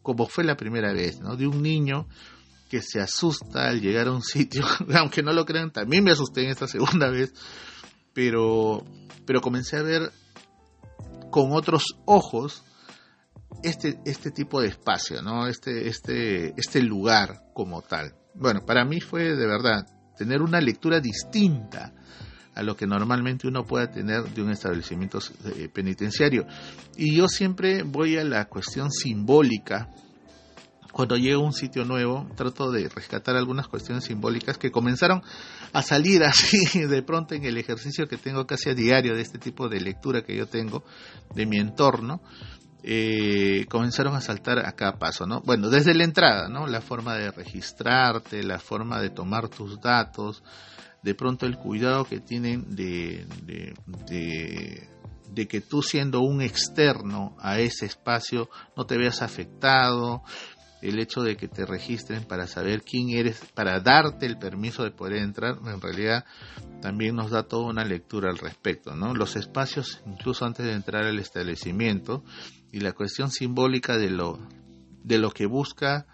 como 0.02 0.26
fue 0.26 0.44
la 0.44 0.56
primera 0.56 0.92
vez, 0.92 1.20
¿no? 1.20 1.36
De 1.36 1.46
un 1.46 1.62
niño 1.62 2.06
que 2.72 2.80
se 2.80 3.02
asusta 3.02 3.68
al 3.68 3.82
llegar 3.82 4.06
a 4.06 4.12
un 4.12 4.22
sitio, 4.22 4.64
aunque 4.96 5.22
no 5.22 5.34
lo 5.34 5.44
crean, 5.44 5.70
también 5.70 6.02
me 6.02 6.10
asusté 6.10 6.44
en 6.44 6.52
esta 6.52 6.66
segunda 6.66 7.10
vez, 7.10 7.34
pero, 8.14 8.82
pero 9.26 9.42
comencé 9.42 9.76
a 9.76 9.82
ver 9.82 10.10
con 11.30 11.52
otros 11.52 11.98
ojos 12.06 12.64
este, 13.62 14.00
este 14.06 14.30
tipo 14.30 14.62
de 14.62 14.68
espacio, 14.68 15.20
¿no? 15.20 15.48
Este, 15.48 15.86
este, 15.86 16.54
este 16.56 16.80
lugar 16.80 17.42
como 17.52 17.82
tal. 17.82 18.14
Bueno, 18.34 18.64
para 18.64 18.86
mí 18.86 19.02
fue 19.02 19.36
de 19.36 19.46
verdad 19.46 19.84
tener 20.16 20.40
una 20.40 20.58
lectura 20.62 20.98
distinta 20.98 21.92
a 22.54 22.62
lo 22.62 22.74
que 22.74 22.86
normalmente 22.86 23.46
uno 23.46 23.66
pueda 23.66 23.90
tener 23.90 24.24
de 24.32 24.42
un 24.42 24.50
establecimiento 24.50 25.18
eh, 25.44 25.68
penitenciario. 25.68 26.46
Y 26.96 27.16
yo 27.16 27.28
siempre 27.28 27.82
voy 27.82 28.16
a 28.16 28.24
la 28.24 28.46
cuestión 28.46 28.90
simbólica 28.90 29.90
cuando 30.92 31.16
llego 31.16 31.42
a 31.42 31.46
un 31.46 31.54
sitio 31.54 31.84
nuevo, 31.84 32.28
trato 32.36 32.70
de 32.70 32.88
rescatar 32.88 33.34
algunas 33.34 33.66
cuestiones 33.66 34.04
simbólicas 34.04 34.58
que 34.58 34.70
comenzaron 34.70 35.22
a 35.72 35.82
salir 35.82 36.22
así 36.22 36.80
de 36.86 37.02
pronto 37.02 37.34
en 37.34 37.44
el 37.44 37.56
ejercicio 37.56 38.06
que 38.06 38.18
tengo 38.18 38.46
casi 38.46 38.70
a 38.70 38.74
diario 38.74 39.14
de 39.14 39.22
este 39.22 39.38
tipo 39.38 39.68
de 39.68 39.80
lectura 39.80 40.22
que 40.22 40.36
yo 40.36 40.46
tengo 40.46 40.84
de 41.34 41.46
mi 41.46 41.58
entorno. 41.58 42.20
Eh, 42.84 43.66
comenzaron 43.68 44.14
a 44.16 44.20
saltar 44.20 44.58
a 44.58 44.72
cada 44.72 44.98
paso, 44.98 45.24
¿no? 45.24 45.40
Bueno, 45.42 45.70
desde 45.70 45.94
la 45.94 46.02
entrada, 46.02 46.48
¿no? 46.48 46.66
La 46.66 46.80
forma 46.80 47.14
de 47.14 47.30
registrarte, 47.30 48.42
la 48.42 48.58
forma 48.58 49.00
de 49.00 49.10
tomar 49.10 49.48
tus 49.48 49.80
datos, 49.80 50.42
de 51.00 51.14
pronto 51.14 51.46
el 51.46 51.56
cuidado 51.56 52.04
que 52.04 52.18
tienen 52.18 52.74
de, 52.74 53.24
de, 53.46 54.88
de 55.32 55.48
que 55.48 55.60
tú 55.60 55.82
siendo 55.82 56.20
un 56.20 56.42
externo 56.42 57.36
a 57.40 57.58
ese 57.58 57.86
espacio 57.86 58.50
no 58.76 58.84
te 58.84 58.98
veas 58.98 59.22
afectado, 59.22 60.22
el 60.82 60.98
hecho 60.98 61.22
de 61.22 61.36
que 61.36 61.48
te 61.48 61.64
registren 61.64 62.24
para 62.24 62.46
saber 62.46 62.82
quién 62.82 63.10
eres, 63.10 63.40
para 63.54 63.80
darte 63.80 64.26
el 64.26 64.38
permiso 64.38 64.84
de 64.84 64.90
poder 64.90 65.18
entrar, 65.22 65.58
en 65.64 65.80
realidad 65.80 66.24
también 66.80 67.16
nos 67.16 67.30
da 67.30 67.44
toda 67.44 67.70
una 67.70 67.84
lectura 67.84 68.30
al 68.30 68.38
respecto, 68.38 68.94
¿no? 68.96 69.14
Los 69.14 69.36
espacios, 69.36 70.02
incluso 70.06 70.44
antes 70.44 70.66
de 70.66 70.72
entrar 70.72 71.04
al 71.04 71.18
establecimiento, 71.18 72.24
y 72.72 72.80
la 72.80 72.92
cuestión 72.92 73.30
simbólica 73.30 73.96
de 73.96 74.10
lo, 74.10 74.38
de 75.04 75.18
lo 75.18 75.30
que 75.30 75.46
busca 75.46 76.06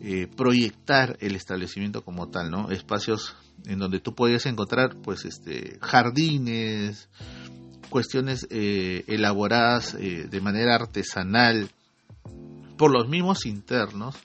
eh, 0.00 0.28
proyectar 0.36 1.16
el 1.20 1.34
establecimiento 1.34 2.04
como 2.04 2.28
tal, 2.28 2.50
¿no? 2.50 2.70
Espacios 2.70 3.34
en 3.64 3.78
donde 3.78 4.00
tú 4.00 4.14
puedes 4.14 4.46
encontrar, 4.46 4.96
pues, 5.02 5.24
este, 5.24 5.78
jardines, 5.80 7.08
cuestiones 7.88 8.46
eh, 8.50 9.04
elaboradas 9.06 9.94
eh, 9.94 10.26
de 10.28 10.40
manera 10.40 10.74
artesanal, 10.74 11.70
por 12.76 12.90
los 12.92 13.08
mismos 13.08 13.46
internos, 13.46 14.16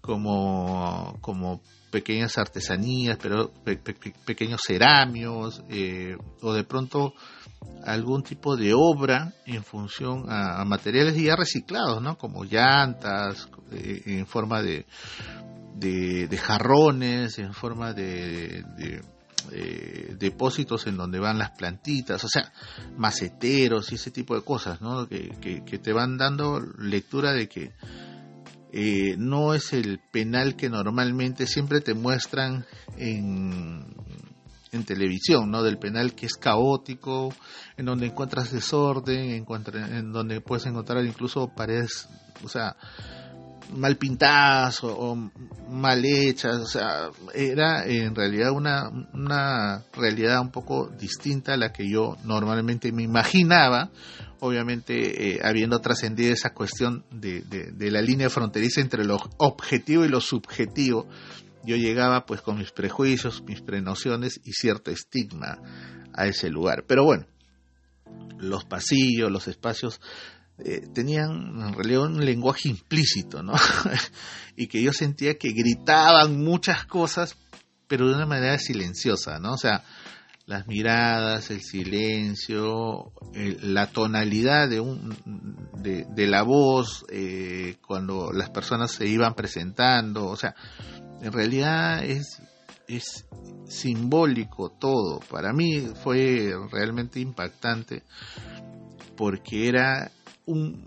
como, 0.00 1.18
como 1.20 1.62
pequeñas 1.90 2.38
artesanías, 2.38 3.18
pero 3.20 3.52
pequeños 4.24 4.62
ceramios, 4.66 5.62
eh, 5.68 6.16
o 6.40 6.52
de 6.52 6.64
pronto 6.64 7.12
algún 7.84 8.22
tipo 8.22 8.56
de 8.56 8.72
obra 8.74 9.32
en 9.46 9.62
función 9.62 10.24
a, 10.28 10.64
materiales 10.64 11.16
ya 11.16 11.36
reciclados, 11.36 12.02
¿no? 12.02 12.16
Como 12.16 12.44
llantas, 12.44 13.48
eh, 13.70 14.02
en 14.06 14.26
forma 14.26 14.62
de, 14.62 14.86
de, 15.74 16.36
jarrones, 16.38 17.38
en 17.38 17.52
forma 17.52 17.92
de, 17.92 18.64
eh, 19.50 20.14
depósitos 20.18 20.86
en 20.86 20.96
donde 20.96 21.18
van 21.18 21.38
las 21.38 21.50
plantitas, 21.50 22.22
o 22.24 22.28
sea, 22.28 22.52
maceteros 22.96 23.90
y 23.92 23.96
ese 23.96 24.10
tipo 24.10 24.34
de 24.34 24.42
cosas, 24.42 24.80
¿no? 24.80 25.08
Que, 25.08 25.80
te 25.82 25.92
van 25.92 26.16
dando 26.16 26.60
lectura 26.78 27.32
de 27.32 27.48
que 27.48 27.72
eh, 28.72 29.16
no 29.18 29.54
es 29.54 29.72
el 29.72 30.00
penal 30.10 30.56
que 30.56 30.68
normalmente 30.68 31.46
siempre 31.46 31.80
te 31.80 31.94
muestran 31.94 32.64
en, 32.96 33.84
en 34.70 34.84
televisión, 34.84 35.50
¿no? 35.50 35.62
Del 35.62 35.78
penal 35.78 36.14
que 36.14 36.26
es 36.26 36.34
caótico, 36.34 37.34
en 37.76 37.86
donde 37.86 38.06
encuentras 38.06 38.52
desorden, 38.52 39.44
en 39.46 40.12
donde 40.12 40.40
puedes 40.40 40.66
encontrar 40.66 41.04
incluso 41.04 41.48
paredes, 41.48 42.08
o 42.44 42.48
sea, 42.48 42.76
mal 43.72 43.96
pintadas 43.96 44.82
o, 44.82 45.16
mal 45.70 46.04
hechas, 46.04 46.56
o 46.58 46.66
sea, 46.66 47.10
era 47.34 47.86
en 47.86 48.14
realidad 48.14 48.52
una, 48.52 48.88
una 49.12 49.82
realidad 49.94 50.40
un 50.40 50.50
poco 50.50 50.88
distinta 50.88 51.54
a 51.54 51.56
la 51.56 51.72
que 51.72 51.88
yo 51.88 52.16
normalmente 52.24 52.92
me 52.92 53.02
imaginaba, 53.02 53.90
obviamente 54.40 55.34
eh, 55.34 55.40
habiendo 55.42 55.80
trascendido 55.80 56.32
esa 56.32 56.52
cuestión 56.52 57.04
de, 57.10 57.42
de, 57.42 57.90
la 57.90 58.02
línea 58.02 58.28
fronteriza 58.28 58.80
entre 58.80 59.04
lo 59.04 59.18
objetivo 59.38 60.04
y 60.04 60.08
lo 60.08 60.20
subjetivo, 60.20 61.08
yo 61.64 61.76
llegaba 61.76 62.26
pues 62.26 62.42
con 62.42 62.58
mis 62.58 62.72
prejuicios, 62.72 63.42
mis 63.42 63.60
prenociones 63.62 64.40
y 64.44 64.52
cierto 64.52 64.90
estigma 64.90 65.58
a 66.12 66.26
ese 66.26 66.50
lugar. 66.50 66.84
Pero 66.86 67.04
bueno, 67.04 67.26
los 68.38 68.64
pasillos, 68.64 69.30
los 69.30 69.48
espacios 69.48 70.00
eh, 70.64 70.86
tenían 70.92 71.60
en 71.60 71.74
realidad 71.74 72.02
un 72.02 72.24
lenguaje 72.24 72.68
implícito, 72.68 73.42
¿no? 73.42 73.54
y 74.56 74.66
que 74.66 74.82
yo 74.82 74.92
sentía 74.92 75.38
que 75.38 75.52
gritaban 75.52 76.42
muchas 76.42 76.84
cosas, 76.86 77.36
pero 77.86 78.08
de 78.08 78.14
una 78.14 78.26
manera 78.26 78.58
silenciosa, 78.58 79.38
¿no? 79.38 79.52
O 79.52 79.58
sea, 79.58 79.84
las 80.46 80.66
miradas, 80.66 81.50
el 81.50 81.62
silencio, 81.62 83.12
la 83.62 83.86
tonalidad 83.86 84.68
de, 84.68 84.80
un, 84.80 85.16
de, 85.76 86.26
la 86.26 86.42
voz 86.42 87.04
eh, 87.08 87.76
cuando 87.86 88.32
las 88.32 88.50
personas 88.50 88.90
se 88.90 89.06
iban 89.06 89.34
presentando, 89.34 90.26
o 90.26 90.36
sea, 90.36 90.54
en 91.20 91.32
realidad 91.32 92.04
es, 92.04 92.42
es 92.88 93.26
simbólico 93.68 94.70
todo. 94.70 95.20
Para 95.20 95.52
mí 95.52 95.88
fue 96.02 96.52
realmente 96.70 97.20
impactante 97.20 98.02
porque 99.16 99.68
era 99.68 100.10
un, 100.46 100.84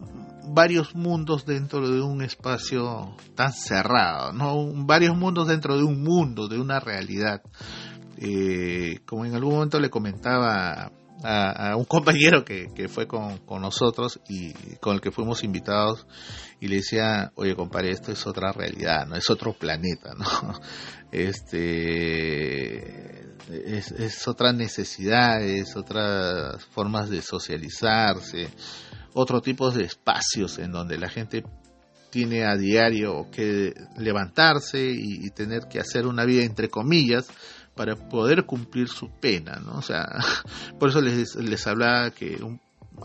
varios 0.54 0.96
mundos 0.96 1.46
dentro 1.46 1.88
de 1.88 2.02
un 2.02 2.22
espacio 2.22 3.16
tan 3.36 3.54
cerrado, 3.54 4.34
¿no? 4.34 4.72
varios 4.86 5.16
mundos 5.16 5.48
dentro 5.48 5.78
de 5.78 5.84
un 5.84 6.04
mundo, 6.04 6.48
de 6.48 6.60
una 6.60 6.80
realidad. 6.80 7.42
Eh, 8.18 9.00
como 9.06 9.26
en 9.26 9.36
algún 9.36 9.56
momento 9.56 9.80
le 9.80 9.90
comentaba 9.90 10.92
a, 11.24 11.76
un 11.76 11.86
compañero 11.86 12.46
que, 12.46 12.68
que 12.74 12.88
fue 12.88 13.08
con, 13.08 13.40
con, 13.40 13.62
nosotros 13.62 14.20
y 14.30 14.54
con 14.80 14.96
el 14.96 15.02
que 15.02 15.12
fuimos 15.12 15.44
invitados 15.44 16.08
y 16.60 16.68
le 16.68 16.78
decía, 16.78 17.32
oye 17.36 17.56
compadre, 17.56 17.92
esto 17.92 18.12
es 18.12 18.26
otra 18.26 18.52
realidad, 18.52 19.06
no 19.06 19.16
es 19.16 19.30
otro 19.30 19.54
planeta, 19.54 20.14
¿no? 20.18 20.26
Este 21.12 22.76
es, 23.50 23.92
es 23.92 24.28
otra 24.28 24.52
necesidad, 24.52 25.42
es 25.42 25.78
otras 25.78 26.66
formas 26.66 27.10
de 27.10 27.22
socializarse, 27.22 28.50
otro 29.16 29.42
tipo 29.42 29.72
de 29.72 29.86
espacios 29.86 30.60
en 30.60 30.72
donde 30.72 30.98
la 30.98 31.10
gente 31.10 31.44
tiene 32.10 32.46
a 32.46 32.56
diario 32.56 33.28
que 33.32 33.74
levantarse 33.98 34.92
y, 34.92 35.30
tener 35.32 35.68
que 35.70 35.80
hacer 35.80 36.06
una 36.06 36.26
vida 36.26 36.44
entre 36.44 36.70
comillas 36.70 37.26
para 37.76 37.96
poder 37.96 38.46
cumplir 38.46 38.90
su 38.90 39.10
pena, 39.10 39.60
¿no? 39.60 39.78
O 39.78 39.82
sea, 39.82 40.06
por 40.80 40.90
eso 40.90 41.02
les, 41.02 41.36
les 41.36 41.66
hablaba 41.66 42.12
que 42.12 42.38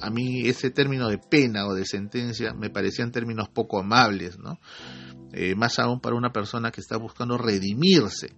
a 0.01 0.11
mí 0.11 0.49
ese 0.49 0.71
término 0.71 1.09
de 1.09 1.19
pena 1.19 1.67
o 1.67 1.75
de 1.75 1.85
sentencia 1.85 2.53
me 2.55 2.71
parecían 2.71 3.13
términos 3.13 3.49
poco 3.49 3.81
amables, 3.81 4.39
¿no? 4.39 4.59
Eh, 5.33 5.55
más 5.55 5.79
aún 5.79 6.01
para 6.01 6.17
una 6.17 6.33
persona 6.33 6.73
que 6.73 6.81
está 6.81 6.97
buscando 6.97 7.39
redimirse 7.39 8.35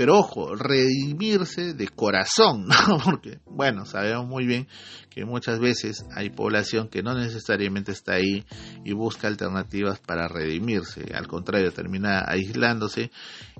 pero 0.00 0.16
ojo, 0.16 0.54
redimirse 0.54 1.74
de 1.74 1.86
corazón, 1.88 2.66
¿no? 2.88 2.96
Porque, 3.04 3.40
bueno, 3.44 3.84
sabemos 3.84 4.26
muy 4.26 4.46
bien 4.46 4.66
que 5.10 5.26
muchas 5.26 5.60
veces 5.60 6.06
hay 6.16 6.30
población 6.30 6.88
que 6.88 7.02
no 7.02 7.12
necesariamente 7.12 7.92
está 7.92 8.14
ahí 8.14 8.46
y 8.82 8.94
busca 8.94 9.28
alternativas 9.28 10.00
para 10.00 10.26
redimirse, 10.26 11.12
al 11.14 11.28
contrario, 11.28 11.70
termina 11.70 12.24
aislándose 12.26 13.10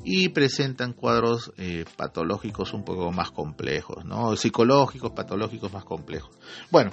y 0.02 0.30
presentan 0.30 0.94
cuadros 0.94 1.52
eh, 1.58 1.84
patológicos 1.98 2.72
un 2.72 2.86
poco 2.86 3.12
más 3.12 3.32
complejos, 3.32 4.06
¿no? 4.06 4.34
Psicológicos, 4.34 5.12
patológicos 5.12 5.70
más 5.74 5.84
complejos. 5.84 6.34
Bueno, 6.70 6.90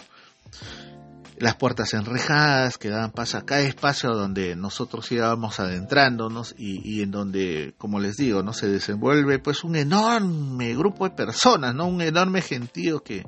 las 1.39 1.55
puertas 1.55 1.93
enrejadas 1.93 2.77
que 2.77 2.89
daban 2.89 3.11
paso 3.11 3.37
a 3.37 3.45
cada 3.45 3.61
espacio 3.61 4.13
donde 4.13 4.55
nosotros 4.55 5.11
íbamos 5.11 5.59
adentrándonos 5.59 6.55
y, 6.57 7.01
en 7.01 7.11
donde, 7.11 7.75
como 7.77 7.99
les 7.99 8.17
digo, 8.17 8.41
no 8.41 8.53
se 8.53 8.67
desenvuelve 8.67 9.39
pues 9.39 9.63
un 9.63 9.75
enorme 9.75 10.73
grupo 10.75 11.07
de 11.07 11.15
personas, 11.15 11.75
no 11.75 11.87
un 11.87 12.01
enorme 12.01 12.41
gentío 12.41 13.01
que, 13.03 13.23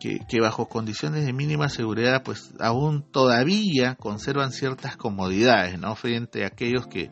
que, 0.00 0.18
que 0.28 0.40
bajo 0.40 0.68
condiciones 0.68 1.24
de 1.24 1.32
mínima 1.32 1.68
seguridad 1.68 2.22
pues 2.24 2.50
aún 2.58 3.02
todavía 3.02 3.94
conservan 3.94 4.50
ciertas 4.50 4.96
comodidades, 4.96 5.78
¿no? 5.78 5.94
Frente 5.94 6.42
a 6.42 6.48
aquellos 6.48 6.88
que 6.88 7.10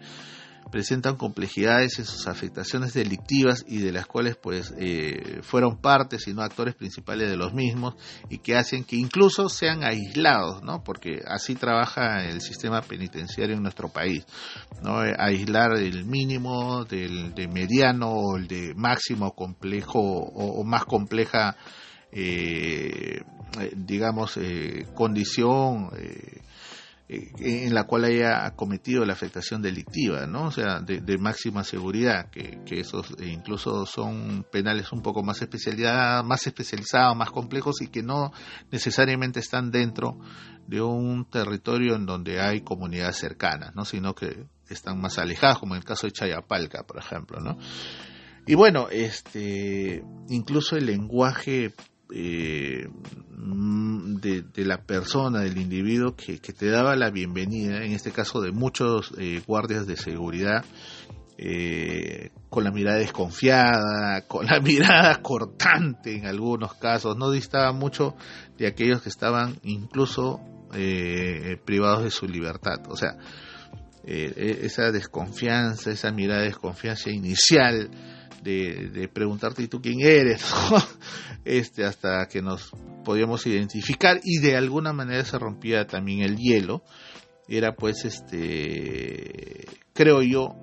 presentan 0.70 1.16
complejidades 1.16 1.98
en 1.98 2.04
sus 2.04 2.26
afectaciones 2.26 2.94
delictivas 2.94 3.64
y 3.66 3.78
de 3.78 3.92
las 3.92 4.06
cuales 4.06 4.36
pues 4.36 4.72
eh, 4.78 5.40
fueron 5.42 5.78
partes 5.78 6.26
y 6.28 6.34
no 6.34 6.42
actores 6.42 6.74
principales 6.74 7.28
de 7.28 7.36
los 7.36 7.52
mismos 7.52 7.94
y 8.28 8.38
que 8.38 8.56
hacen 8.56 8.84
que 8.84 8.96
incluso 8.96 9.48
sean 9.48 9.84
aislados, 9.84 10.62
¿no? 10.62 10.82
Porque 10.84 11.20
así 11.26 11.54
trabaja 11.54 12.24
el 12.24 12.40
sistema 12.40 12.82
penitenciario 12.82 13.56
en 13.56 13.62
nuestro 13.62 13.88
país, 13.88 14.24
¿no? 14.82 15.00
Aislar 15.00 15.76
el 15.76 16.04
mínimo 16.04 16.84
del 16.84 17.34
de 17.34 17.48
mediano 17.48 18.10
o 18.10 18.36
el 18.36 18.46
de 18.46 18.74
máximo 18.74 19.34
complejo 19.34 20.00
o, 20.00 20.64
más 20.64 20.84
compleja 20.84 21.56
eh, 22.12 23.20
digamos 23.76 24.36
eh, 24.36 24.86
condición 24.94 25.90
eh, 25.96 26.40
en 27.12 27.74
la 27.74 27.84
cual 27.84 28.04
haya 28.04 28.52
cometido 28.54 29.04
la 29.04 29.14
afectación 29.14 29.62
delictiva, 29.62 30.26
¿no? 30.26 30.44
O 30.44 30.50
sea, 30.52 30.80
de, 30.80 31.18
máxima 31.18 31.64
seguridad, 31.64 32.30
que, 32.30 32.60
esos 32.70 33.10
eh, 33.18 33.26
incluso 33.26 33.84
son 33.84 34.46
penales 34.50 34.92
un 34.92 35.02
poco 35.02 35.24
más 35.24 35.42
especializados, 35.42 36.24
más 36.24 36.46
especializados, 36.46 37.16
más 37.16 37.30
complejos 37.32 37.82
y 37.82 37.88
que 37.88 38.02
no 38.02 38.32
necesariamente 38.70 39.40
están 39.40 39.72
dentro 39.72 40.18
de 40.68 40.80
un 40.80 41.24
territorio 41.24 41.96
en 41.96 42.06
donde 42.06 42.40
hay 42.40 42.60
comunidades 42.60 43.16
cercanas, 43.16 43.74
¿no? 43.74 43.84
Sino 43.84 44.14
que 44.14 44.46
están 44.68 45.00
más 45.00 45.18
alejadas, 45.18 45.58
como 45.58 45.74
en 45.74 45.78
el 45.78 45.84
caso 45.84 46.06
de 46.06 46.12
Chayapalca, 46.12 46.84
por 46.84 46.98
ejemplo, 46.98 47.40
¿no? 47.40 47.58
Y 48.46 48.54
bueno, 48.54 48.88
este, 48.88 50.04
incluso 50.28 50.76
el 50.76 50.86
lenguaje 50.86 51.72
eh, 52.12 52.88
de, 54.22 54.64
la 54.64 54.82
persona, 54.82 55.40
del 55.40 55.58
individuo 55.58 56.14
que, 56.14 56.38
te 56.38 56.70
daba 56.70 56.94
la 56.96 57.10
bienvenida, 57.10 57.84
en 57.84 57.92
este 57.92 58.10
caso 58.10 58.40
de 58.40 58.52
muchos 58.52 59.12
eh, 59.18 59.42
guardias 59.46 59.86
de 59.86 59.96
seguridad, 59.96 60.64
eh, 61.38 62.30
con 62.50 62.64
la 62.64 62.70
mirada 62.70 62.98
desconfiada, 62.98 64.22
con 64.28 64.46
la 64.46 64.60
mirada 64.60 65.22
cortante 65.22 66.14
en 66.14 66.26
algunos 66.26 66.74
casos, 66.74 67.16
no 67.16 67.30
distaba 67.30 67.72
mucho 67.72 68.14
de 68.58 68.66
aquellos 68.66 69.02
que 69.02 69.08
estaban 69.08 69.58
incluso 69.62 70.40
privados 71.64 72.04
de 72.04 72.10
su 72.10 72.28
libertad. 72.28 72.80
O 72.88 72.96
sea, 72.96 73.16
esa 74.04 74.92
desconfianza, 74.92 75.90
esa 75.90 76.12
mirada 76.12 76.42
de 76.42 76.46
desconfianza 76.46 77.10
inicial, 77.10 77.90
de, 78.42 79.08
preguntarte, 79.12 79.62
¿y 79.62 79.68
tú 79.68 79.80
quién 79.80 80.00
eres? 80.00 80.42
este, 81.44 81.84
hasta 81.84 82.26
que 82.28 82.42
nos 82.42 82.72
podíamos 83.04 83.46
identificar 83.46 84.20
y 84.22 84.38
de 84.38 84.56
alguna 84.56 84.92
manera 84.92 85.24
se 85.24 85.38
rompía 85.38 85.86
también 85.86 86.20
el 86.20 86.36
hielo. 86.36 86.82
Era 87.48 87.74
pues, 87.74 88.04
este, 88.04 89.66
creo 89.92 90.22
yo, 90.22 90.54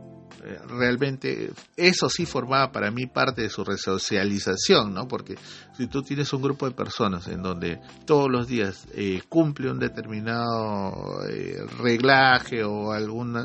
eh, 0.44 0.58
realmente 0.68 1.52
eso 1.76 2.10
sí 2.10 2.26
formaba 2.26 2.72
para 2.72 2.92
mí 2.92 3.08
parte 3.08 3.42
de 3.42 3.50
su 3.50 3.66
resocialización, 3.66 4.94
¿no? 4.94 5.08
Porque 5.08 5.36
si 5.76 5.88
tú 5.88 6.02
tienes 6.04 6.32
un 6.32 6.42
grupo 6.42 6.66
de 6.66 6.76
personas 6.76 7.28
en 7.28 7.42
donde 7.42 7.82
todos 8.06 8.32
los 8.32 8.48
días 8.48 8.88
eh, 8.94 9.22
cumple 9.28 9.70
un 9.70 9.80
determinado 9.80 11.28
eh, 11.30 11.58
reglaje 11.80 12.64
o 12.64 12.94
algún 12.94 13.36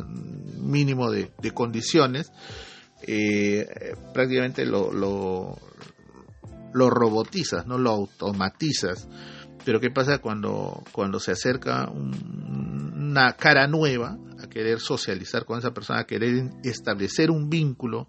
mínimo 0.61 1.11
de 1.11 1.51
condiciones, 1.53 2.31
eh, 3.07 3.95
prácticamente 4.13 4.65
lo, 4.65 4.93
lo, 4.93 6.91
robotizas, 6.91 7.67
no 7.67 7.79
lo 7.79 7.91
automatizas. 7.91 9.09
Pero 9.65 9.81
¿qué 9.81 9.91
pasa 9.91 10.19
cuando, 10.19 10.83
cuando 10.93 11.21
se 11.21 11.33
acerca 11.33 11.89
una 11.89 13.33
cara 13.35 13.67
nueva 13.69 14.19
a 14.43 14.49
querer 14.49 14.81
socializar 14.81 15.45
con 15.45 15.59
esa 15.59 15.73
persona, 15.73 16.01
a 16.01 16.07
querer 16.07 16.51
establecer 16.65 17.31
un 17.31 17.49
vínculo 17.49 18.09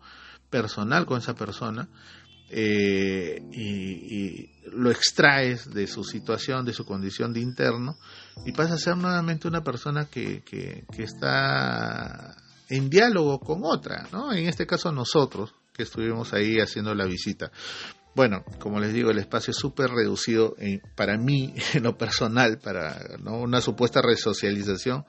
personal 0.49 1.05
con 1.05 1.19
esa 1.19 1.35
persona? 1.35 1.89
Eh, 2.49 3.41
y, 3.51 4.51
lo 4.73 4.89
extraes 4.89 5.71
de 5.71 5.85
su 5.85 6.03
situación, 6.03 6.65
de 6.65 6.73
su 6.73 6.83
condición 6.85 7.31
de 7.31 7.41
interno, 7.41 7.97
y 8.43 8.53
pasa 8.53 8.73
a 8.73 8.77
ser 8.77 8.97
nuevamente 8.97 9.47
una 9.47 9.63
persona 9.63 10.05
que, 10.05 10.41
que 10.43 11.03
está 11.03 12.35
en 12.69 12.89
diálogo 12.89 13.39
con 13.39 13.61
otra, 13.63 14.07
¿no? 14.11 14.33
En 14.33 14.47
este 14.47 14.65
caso 14.65 14.91
nosotros, 14.91 15.53
que 15.73 15.83
estuvimos 15.83 16.33
ahí 16.33 16.59
haciendo 16.59 16.93
la 16.93 17.05
visita. 17.05 17.51
Bueno, 18.15 18.43
como 18.59 18.79
les 18.79 18.93
digo, 18.93 19.09
el 19.09 19.17
espacio 19.17 19.51
es 19.51 19.57
súper 19.57 19.89
reducido 19.89 20.55
para 20.95 21.17
mí, 21.17 21.53
en 21.73 21.83
lo 21.83 21.97
personal, 21.97 22.59
para 22.59 22.95
una 23.25 23.61
supuesta 23.61 24.01
resocialización, 24.01 25.05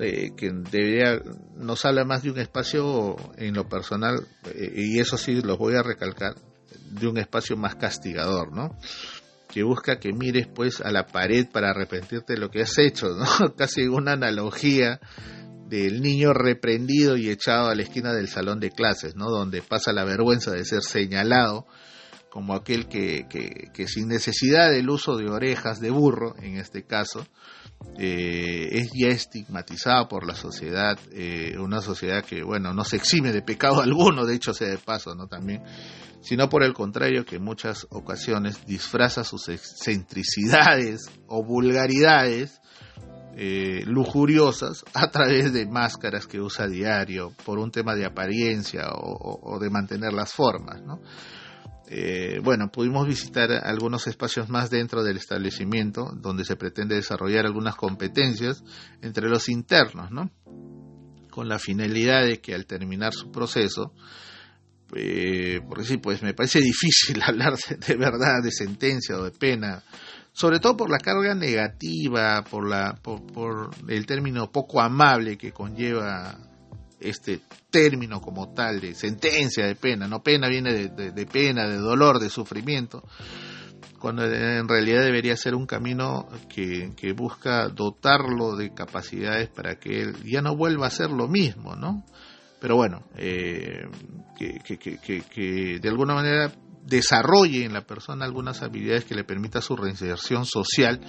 eh, 0.00 0.32
que 0.36 0.50
debería, 0.50 1.20
nos 1.56 1.84
habla 1.84 2.04
más 2.04 2.24
de 2.24 2.32
un 2.32 2.38
espacio 2.40 3.16
en 3.36 3.54
lo 3.54 3.68
personal, 3.68 4.26
eh, 4.46 4.72
y 4.74 4.98
eso 4.98 5.16
sí 5.16 5.40
los 5.40 5.58
voy 5.58 5.76
a 5.76 5.82
recalcar, 5.82 6.34
de 6.90 7.06
un 7.06 7.18
espacio 7.18 7.56
más 7.56 7.76
castigador, 7.76 8.52
¿no? 8.52 8.76
que 9.50 9.62
busca 9.62 9.98
que 9.98 10.12
mires 10.12 10.46
pues 10.46 10.80
a 10.80 10.90
la 10.90 11.06
pared 11.06 11.46
para 11.50 11.70
arrepentirte 11.70 12.34
de 12.34 12.38
lo 12.38 12.50
que 12.50 12.62
has 12.62 12.78
hecho, 12.78 13.08
¿no? 13.08 13.54
Casi 13.56 13.88
una 13.88 14.12
analogía 14.12 15.00
del 15.70 16.02
niño 16.02 16.32
reprendido 16.32 17.16
y 17.16 17.30
echado 17.30 17.68
a 17.68 17.74
la 17.76 17.82
esquina 17.82 18.12
del 18.12 18.28
salón 18.28 18.58
de 18.58 18.72
clases, 18.72 19.14
¿no? 19.14 19.30
Donde 19.30 19.62
pasa 19.62 19.92
la 19.92 20.04
vergüenza 20.04 20.50
de 20.50 20.64
ser 20.64 20.82
señalado 20.82 21.64
como 22.28 22.54
aquel 22.54 22.88
que, 22.88 23.26
que, 23.28 23.88
sin 23.88 24.08
necesidad 24.08 24.70
del 24.70 24.90
uso 24.90 25.16
de 25.16 25.28
orejas 25.28 25.80
de 25.80 25.90
burro, 25.90 26.34
en 26.40 26.56
este 26.56 26.84
caso, 26.84 27.26
eh, 27.98 28.68
es 28.72 28.90
ya 28.94 29.08
estigmatizado 29.08 30.08
por 30.08 30.26
la 30.26 30.34
sociedad, 30.34 30.98
eh, 31.12 31.56
una 31.58 31.80
sociedad 31.80 32.24
que, 32.24 32.42
bueno, 32.42 32.72
no 32.74 32.84
se 32.84 32.96
exime 32.96 33.32
de 33.32 33.42
pecado 33.42 33.80
alguno, 33.82 34.26
de 34.26 34.34
hecho 34.34 34.52
sea 34.52 34.68
de 34.68 34.78
paso, 34.78 35.14
¿no? 35.14 35.28
También, 35.28 35.62
sino 36.20 36.48
por 36.48 36.64
el 36.64 36.72
contrario 36.72 37.24
que 37.24 37.36
en 37.36 37.44
muchas 37.44 37.86
ocasiones 37.90 38.66
disfraza 38.66 39.22
sus 39.22 39.48
excentricidades 39.48 41.10
o 41.26 41.44
vulgaridades 41.44 42.60
eh, 43.36 43.82
lujuriosas 43.86 44.84
a 44.94 45.10
través 45.10 45.52
de 45.52 45.66
máscaras 45.66 46.26
que 46.26 46.40
usa 46.40 46.66
diario 46.66 47.32
por 47.44 47.58
un 47.58 47.70
tema 47.70 47.94
de 47.94 48.06
apariencia 48.06 48.88
o, 48.92 49.58
de 49.60 49.70
mantener 49.70 50.12
las 50.12 50.32
formas. 50.32 50.82
Eh, 51.88 52.40
bueno, 52.42 52.70
pudimos 52.70 53.06
visitar 53.06 53.50
algunos 53.50 54.06
espacios 54.06 54.48
más 54.48 54.70
dentro 54.70 55.02
del 55.02 55.16
establecimiento 55.16 56.12
donde 56.14 56.44
se 56.44 56.54
pretende 56.56 56.94
desarrollar 56.94 57.46
algunas 57.46 57.74
competencias 57.74 58.62
entre 59.02 59.28
los 59.28 59.48
internos, 59.48 60.10
¿no? 60.10 60.30
con 61.30 61.48
la 61.48 61.58
finalidad 61.58 62.24
de 62.24 62.40
que 62.40 62.54
al 62.54 62.66
terminar 62.66 63.14
su 63.14 63.30
proceso, 63.30 63.94
eh, 64.94 65.60
porque 65.66 65.84
sí, 65.84 65.96
pues 65.96 66.22
me 66.22 66.34
parece 66.34 66.60
difícil 66.60 67.22
hablar 67.22 67.54
de 67.56 67.96
verdad 67.96 68.42
de 68.42 68.50
sentencia 68.50 69.16
o 69.16 69.24
de 69.24 69.30
pena 69.30 69.82
sobre 70.32 70.60
todo 70.60 70.76
por 70.76 70.90
la 70.90 70.98
carga 70.98 71.34
negativa, 71.34 72.44
por, 72.48 72.68
la, 72.68 72.94
por, 72.94 73.70
el 73.88 74.06
término 74.06 74.50
poco 74.50 74.80
amable 74.80 75.36
que 75.36 75.52
conlleva 75.52 76.38
este 77.00 77.40
término 77.70 78.20
como 78.20 78.52
tal 78.52 78.80
de 78.80 78.94
sentencia 78.94 79.66
de 79.66 79.74
pena, 79.74 80.06
no 80.06 80.22
pena 80.22 80.48
viene 80.48 80.72
de, 80.72 81.26
pena, 81.26 81.66
de 81.66 81.76
dolor, 81.76 82.18
de 82.20 82.30
sufrimiento, 82.30 83.02
cuando 83.98 84.24
en 84.24 84.68
realidad 84.68 85.02
debería 85.02 85.36
ser 85.36 85.54
un 85.54 85.66
camino 85.66 86.28
que, 86.48 86.92
que, 86.96 87.12
busca 87.12 87.68
dotarlo 87.68 88.56
de 88.56 88.72
capacidades 88.72 89.48
para 89.48 89.78
que 89.78 90.02
él 90.02 90.16
ya 90.24 90.42
no 90.42 90.56
vuelva 90.56 90.86
a 90.86 90.90
ser 90.90 91.10
lo 91.10 91.28
mismo, 91.28 91.74
¿no? 91.74 92.04
Pero 92.60 92.76
bueno, 92.76 93.02
eh, 93.16 93.88
que, 94.36 94.58
que, 94.78 95.22
que 95.22 95.78
de 95.80 95.88
alguna 95.88 96.14
manera 96.14 96.52
desarrolle 96.84 97.64
en 97.64 97.72
la 97.72 97.86
persona 97.86 98.24
algunas 98.24 98.62
habilidades 98.62 99.04
que 99.04 99.14
le 99.14 99.24
permita 99.24 99.60
su 99.60 99.76
reinserción 99.76 100.44
social 100.44 101.00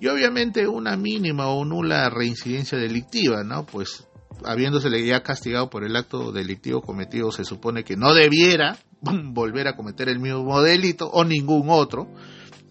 y 0.00 0.06
obviamente 0.06 0.66
una 0.68 0.96
mínima 0.96 1.48
o 1.48 1.64
nula 1.64 2.08
reincidencia 2.08 2.78
delictiva, 2.78 3.42
¿no? 3.42 3.66
Pues 3.66 4.06
habiéndosele 4.44 5.04
ya 5.04 5.22
castigado 5.22 5.70
por 5.70 5.84
el 5.84 5.96
acto 5.96 6.32
delictivo 6.32 6.82
cometido, 6.82 7.32
se 7.32 7.44
supone 7.44 7.84
que 7.84 7.96
no 7.96 8.14
debiera 8.14 8.78
volver 9.00 9.68
a 9.68 9.76
cometer 9.76 10.08
el 10.08 10.20
mismo 10.20 10.62
delito 10.62 11.08
o 11.08 11.24
ningún 11.24 11.68
otro, 11.70 12.08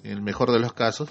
en 0.03 0.11
el 0.11 0.21
mejor 0.21 0.51
de 0.51 0.59
los 0.59 0.73
casos, 0.73 1.09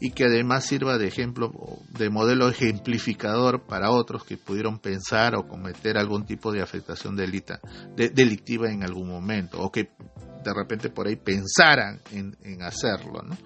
y 0.00 0.10
que 0.10 0.24
además 0.24 0.66
sirva 0.66 0.98
de 0.98 1.06
ejemplo, 1.06 1.52
de 1.96 2.10
modelo 2.10 2.48
ejemplificador 2.48 3.66
para 3.66 3.92
otros 3.92 4.24
que 4.24 4.36
pudieron 4.36 4.80
pensar 4.80 5.36
o 5.36 5.46
cometer 5.46 5.96
algún 5.96 6.26
tipo 6.26 6.50
de 6.50 6.60
afectación 6.60 7.14
delita, 7.14 7.60
delictiva 7.94 8.68
en 8.72 8.82
algún 8.82 9.08
momento, 9.08 9.60
o 9.60 9.70
que 9.70 9.90
de 10.42 10.54
repente 10.54 10.90
por 10.90 11.06
ahí 11.06 11.16
pensaran 11.16 12.00
en, 12.12 12.62
hacerlo. 12.62 13.22
¿no? 13.22 13.36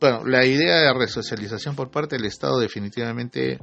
Bueno, 0.00 0.24
la 0.24 0.44
idea 0.44 0.76
de 0.76 0.94
resocialización 0.94 1.74
por 1.74 1.90
parte 1.90 2.16
del 2.16 2.26
Estado 2.26 2.58
definitivamente 2.58 3.58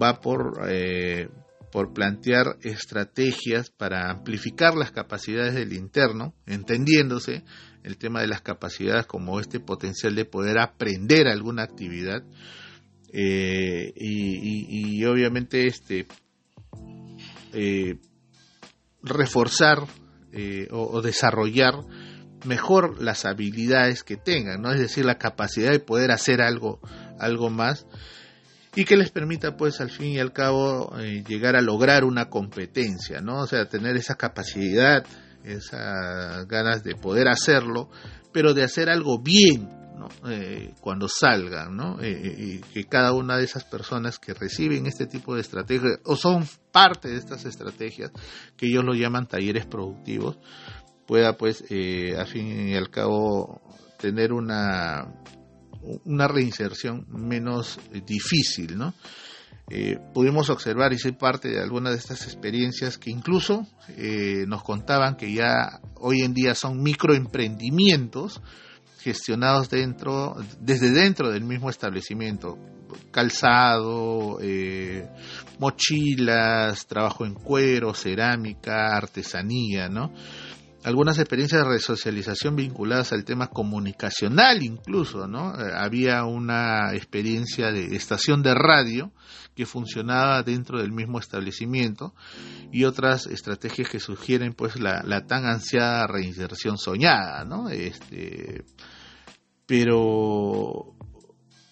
va 0.00 0.20
por, 0.20 0.60
eh, 0.68 1.28
por 1.70 1.92
plantear 1.92 2.56
estrategias 2.62 3.70
para 3.70 4.10
amplificar 4.10 4.74
las 4.74 4.90
capacidades 4.90 5.54
del 5.54 5.72
interno, 5.72 6.34
entendiéndose 6.46 7.44
el 7.82 7.96
tema 7.96 8.20
de 8.20 8.28
las 8.28 8.42
capacidades 8.42 9.06
como 9.06 9.40
este 9.40 9.60
potencial 9.60 10.14
de 10.14 10.24
poder 10.24 10.58
aprender 10.58 11.26
alguna 11.26 11.62
actividad 11.62 12.22
eh, 13.12 13.92
y, 13.94 15.04
obviamente 15.04 15.66
este 15.66 16.06
eh, 17.52 17.98
reforzar 19.02 19.86
eh, 20.32 20.68
o, 20.70 21.00
desarrollar 21.02 21.74
mejor 22.44 23.00
las 23.00 23.24
habilidades 23.24 24.02
que 24.02 24.16
tengan, 24.16 24.62
¿no? 24.62 24.72
Es 24.72 24.80
decir, 24.80 25.04
la 25.04 25.18
capacidad 25.18 25.70
de 25.70 25.78
poder 25.78 26.10
hacer 26.10 26.42
algo, 26.42 26.80
algo 27.18 27.50
más 27.50 27.86
y 28.74 28.84
que 28.84 28.96
les 28.96 29.10
permita, 29.10 29.56
pues, 29.56 29.80
al 29.80 29.90
fin 29.90 30.12
y 30.12 30.18
al 30.18 30.32
cabo, 30.32 30.98
eh, 30.98 31.22
llegar 31.26 31.56
a 31.56 31.60
lograr 31.60 32.04
una 32.04 32.30
competencia, 32.30 33.20
¿no? 33.20 33.40
O 33.40 33.46
sea, 33.46 33.68
tener 33.68 33.96
esa 33.96 34.14
capacidad, 34.14 35.04
esas 35.44 36.46
ganas 36.48 36.82
de 36.82 36.94
poder 36.94 37.28
hacerlo, 37.28 37.90
pero 38.32 38.54
de 38.54 38.64
hacer 38.64 38.88
algo 38.88 39.20
bien, 39.20 39.68
eh, 40.28 40.74
cuando 40.80 41.08
salgan. 41.08 41.78
Eh, 42.00 42.10
eh, 42.10 42.34
y 42.38 42.58
que 42.58 42.84
cada 42.84 43.12
una 43.12 43.36
de 43.36 43.44
esas 43.44 43.64
personas 43.64 44.18
que 44.18 44.34
reciben 44.34 44.86
este 44.86 45.06
tipo 45.06 45.34
de 45.34 45.40
estrategias 45.40 46.00
o 46.04 46.16
son 46.16 46.46
parte 46.70 47.08
de 47.08 47.16
estas 47.16 47.44
estrategias, 47.44 48.10
que 48.56 48.66
ellos 48.66 48.84
lo 48.84 48.94
llaman 48.94 49.26
talleres 49.26 49.66
productivos, 49.66 50.38
pueda 51.06 51.36
pues 51.36 51.62
a 51.62 52.24
fin 52.26 52.68
y 52.68 52.74
al 52.74 52.90
cabo 52.90 53.60
tener 53.98 54.32
una 54.32 55.12
una 56.04 56.28
reinserción 56.28 57.06
menos 57.08 57.78
difícil. 58.06 58.78
Eh, 59.68 59.98
pudimos 60.12 60.50
observar 60.50 60.92
y 60.92 60.98
ser 60.98 61.16
parte 61.16 61.48
de 61.48 61.60
algunas 61.60 61.92
de 61.92 61.98
estas 61.98 62.24
experiencias 62.24 62.98
que 62.98 63.10
incluso 63.10 63.66
eh, 63.96 64.44
nos 64.46 64.62
contaban 64.62 65.16
que 65.16 65.32
ya 65.32 65.80
hoy 65.94 66.20
en 66.20 66.34
día 66.34 66.54
son 66.54 66.82
microemprendimientos 66.82 68.42
gestionados 69.02 69.68
dentro, 69.68 70.36
desde 70.60 70.90
dentro 70.90 71.30
del 71.30 71.44
mismo 71.44 71.70
establecimiento, 71.70 72.58
calzado, 73.10 74.38
eh, 74.40 75.08
mochilas, 75.58 76.86
trabajo 76.86 77.24
en 77.24 77.34
cuero, 77.34 77.94
cerámica, 77.94 78.96
artesanía, 78.96 79.88
¿no? 79.88 80.12
Algunas 80.84 81.18
experiencias 81.18 81.62
de 81.62 81.68
resocialización 81.68 82.56
vinculadas 82.56 83.12
al 83.12 83.24
tema 83.24 83.48
comunicacional 83.48 84.62
incluso, 84.62 85.26
¿no? 85.26 85.54
Eh, 85.54 85.72
había 85.74 86.24
una 86.24 86.94
experiencia 86.94 87.70
de 87.70 87.94
estación 87.94 88.42
de 88.42 88.54
radio 88.54 89.12
que 89.54 89.66
funcionaba 89.66 90.42
dentro 90.42 90.78
del 90.80 90.92
mismo 90.92 91.18
establecimiento 91.18 92.14
y 92.72 92.84
otras 92.84 93.26
estrategias 93.26 93.88
que 93.88 94.00
sugieren 94.00 94.54
pues 94.54 94.80
la, 94.80 95.02
tan 95.26 95.44
ansiada 95.44 96.06
reinserción 96.06 96.78
soñada, 96.78 97.44
¿no? 97.44 97.68
Este, 97.68 98.64
pero 99.66 100.96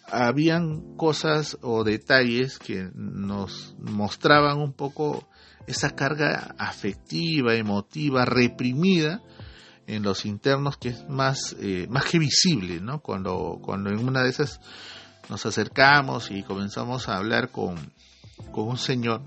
habían 0.07 0.97
cosas 0.97 1.57
o 1.63 1.85
detalles 1.85 2.59
que 2.59 2.91
nos 2.95 3.75
mostraban 3.79 4.59
un 4.59 4.73
poco 4.73 5.29
esa 5.67 5.95
carga 5.95 6.55
afectiva, 6.59 7.55
emotiva, 7.55 8.25
reprimida 8.25 9.23
en 9.87 10.03
los 10.03 10.25
internos 10.25 10.77
que 10.77 10.91
es 10.91 11.09
más, 11.09 11.57
eh, 11.61 11.87
más 11.91 12.05
que 12.05 12.19
visible, 12.19 12.81
¿no? 12.81 13.01
Cuando, 13.01 13.59
cuando 13.61 13.91
en 13.91 14.07
una 14.07 14.23
de 14.23 14.31
esas 14.31 14.61
nos 15.29 15.47
acercamos 15.47 16.31
y 16.31 16.43
comenzamos 16.43 17.09
a 17.09 17.17
hablar 17.17 17.51
con, 17.51 17.77
con 18.53 18.69
un 18.69 18.79
señor 18.79 19.23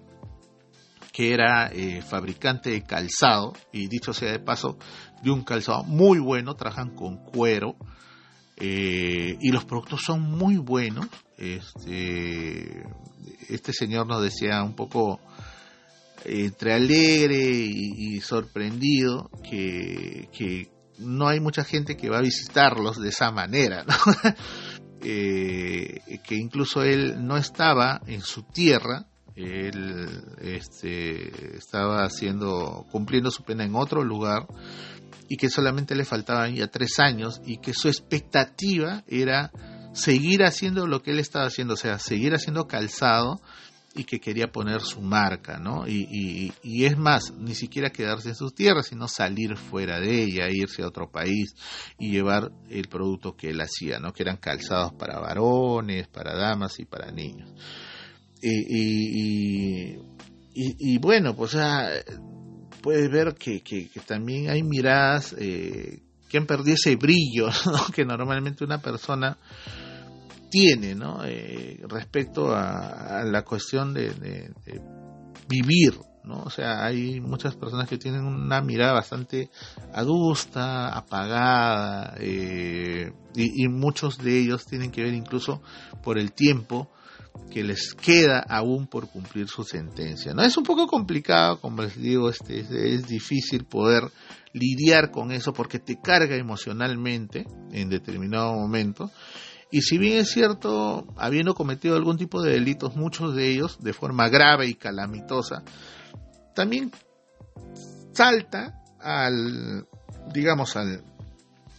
que 1.11 1.33
era 1.33 1.67
eh, 1.67 2.01
fabricante 2.01 2.71
de 2.71 2.83
calzado, 2.83 3.53
y 3.71 3.87
dicho 3.87 4.13
sea 4.13 4.31
de 4.31 4.39
paso, 4.39 4.77
de 5.21 5.31
un 5.31 5.43
calzado 5.43 5.83
muy 5.83 6.17
bueno, 6.17 6.55
trabajan 6.55 6.95
con 6.95 7.17
cuero, 7.17 7.75
eh, 8.57 9.37
y 9.39 9.51
los 9.51 9.65
productos 9.65 10.01
son 10.03 10.21
muy 10.21 10.57
buenos. 10.57 11.07
Este, 11.37 12.83
este 13.49 13.73
señor 13.73 14.07
nos 14.07 14.23
decía 14.23 14.63
un 14.63 14.75
poco 14.75 15.19
entre 16.25 16.73
alegre 16.73 17.41
y, 17.41 18.19
sorprendido 18.21 19.29
que, 19.49 20.69
no 20.99 21.27
hay 21.27 21.39
mucha 21.39 21.63
gente 21.63 21.97
que 21.97 22.09
va 22.09 22.19
a 22.19 22.21
visitarlos 22.21 22.99
de 23.01 23.09
esa 23.09 23.31
manera, 23.31 23.83
eh, 25.01 25.99
que 26.23 26.35
incluso 26.35 26.83
él 26.83 27.25
no 27.25 27.35
estaba 27.35 28.01
en 28.05 28.21
su 28.21 28.43
tierra, 28.43 29.07
él 29.35 30.07
este, 30.41 31.57
estaba 31.57 32.05
haciendo, 32.05 32.85
cumpliendo 32.91 33.31
su 33.31 33.43
pena 33.43 33.63
en 33.63 33.75
otro 33.75 34.03
lugar 34.03 34.45
y 35.27 35.37
que 35.37 35.49
solamente 35.49 35.95
le 35.95 36.05
faltaban 36.05 36.53
ya 36.53 36.67
tres 36.67 36.99
años 36.99 37.41
y 37.43 37.57
que 37.57 37.73
su 37.73 37.87
expectativa 37.87 39.03
era 39.07 39.51
seguir 39.93 40.43
haciendo 40.43 40.87
lo 40.87 41.01
que 41.01 41.11
él 41.11 41.19
estaba 41.19 41.45
haciendo, 41.45 41.73
o 41.75 41.77
sea, 41.77 41.99
seguir 41.99 42.33
haciendo 42.33 42.67
calzado 42.67 43.41
y 43.95 44.05
que 44.05 44.19
quería 44.19 44.51
poner 44.51 44.81
su 44.81 45.01
marca, 45.01 45.59
¿no? 45.59 45.87
Y, 45.87 46.51
y, 46.63 46.85
es 46.85 46.97
más, 46.97 47.33
ni 47.37 47.53
siquiera 47.53 47.91
quedarse 47.91 48.29
en 48.29 48.35
sus 48.35 48.55
tierras, 48.55 48.87
sino 48.87 49.07
salir 49.07 49.55
fuera 49.55 49.99
de 49.99 50.23
ella, 50.23 50.49
irse 50.49 50.81
a 50.81 50.87
otro 50.87 51.11
país 51.11 51.53
y 51.99 52.11
llevar 52.11 52.51
el 52.69 52.87
producto 52.87 53.35
que 53.35 53.51
él 53.51 53.61
hacía, 53.61 53.99
¿no? 53.99 54.11
Que 54.11 54.23
eran 54.23 54.37
calzados 54.37 54.93
para 54.93 55.19
varones, 55.19 56.07
para 56.07 56.35
damas 56.35 56.79
y 56.79 56.85
para 56.85 57.11
niños. 57.11 57.51
Y, 58.41 59.97
y 60.55 60.97
bueno, 60.97 61.35
pues 61.35 61.55
puedes 62.83 63.09
ver 63.09 63.33
que, 63.35 63.61
que, 63.61 63.87
también 64.05 64.49
hay 64.49 64.61
miradas 64.61 65.33
eh, 65.39 66.03
que 66.29 66.37
han 66.37 66.45
perdido 66.45 66.75
ese 66.75 66.95
brillo, 66.97 67.47
¿no? 67.65 67.85
Que 67.93 68.05
normalmente 68.05 68.63
una 68.63 68.79
persona 68.79 69.37
tiene 70.53 70.93
¿no? 70.93 71.25
Eh, 71.25 71.81
respecto 71.89 72.53
a, 72.55 73.23
la 73.25 73.41
cuestión 73.41 73.91
de, 73.91 74.53
vivir. 75.49 75.95
¿no? 76.23 76.43
O 76.43 76.49
sea, 76.51 76.85
hay 76.85 77.19
muchas 77.19 77.55
personas 77.55 77.89
que 77.89 77.97
tienen 77.97 78.23
una 78.23 78.61
mirada 78.61 78.93
bastante 78.93 79.49
adusta, 79.91 80.95
apagada, 80.95 82.13
eh, 82.19 83.11
y, 83.33 83.67
muchos 83.67 84.19
de 84.19 84.41
ellos 84.41 84.67
tienen 84.67 84.91
que 84.91 85.01
ver 85.01 85.15
incluso 85.15 85.63
por 86.03 86.19
el 86.19 86.33
tiempo 86.33 86.91
que 87.49 87.63
les 87.63 87.95
queda 87.95 88.45
aún 88.47 88.85
por 88.85 89.09
cumplir 89.09 89.47
su 89.47 89.63
sentencia. 89.63 90.35
¿no? 90.35 90.43
Es 90.43 90.55
un 90.55 90.63
poco 90.63 90.85
complicado, 90.85 91.59
como 91.59 91.81
les 91.81 91.99
digo, 91.99 92.29
este, 92.29 92.59
es 92.59 93.07
difícil 93.07 93.65
poder 93.65 94.03
lidiar 94.53 95.09
con 95.09 95.31
eso 95.31 95.51
porque 95.51 95.79
te 95.79 95.99
carga 95.99 96.35
emocionalmente 96.35 97.47
en 97.71 97.89
determinado 97.89 98.53
momento 98.53 99.09
y 99.73 99.81
si 99.81 99.97
bien 99.97 100.19
es 100.19 100.29
cierto, 100.29 101.07
habiendo 101.17 101.55
cometido 101.55 101.95
algún 101.95 102.15
tipo 102.15 102.43
de 102.43 102.51
delitos, 102.51 102.95
muchos 102.95 103.33
de 103.33 103.49
ellos 103.49 103.79
de 103.81 103.91
forma 103.91 104.29
grave 104.29 104.67
y 104.67 104.75
calamitosa, 104.75 105.63
también 106.53 106.91
salta 108.11 108.83
al, 108.99 109.87
digamos, 110.31 110.75
al, 110.75 111.03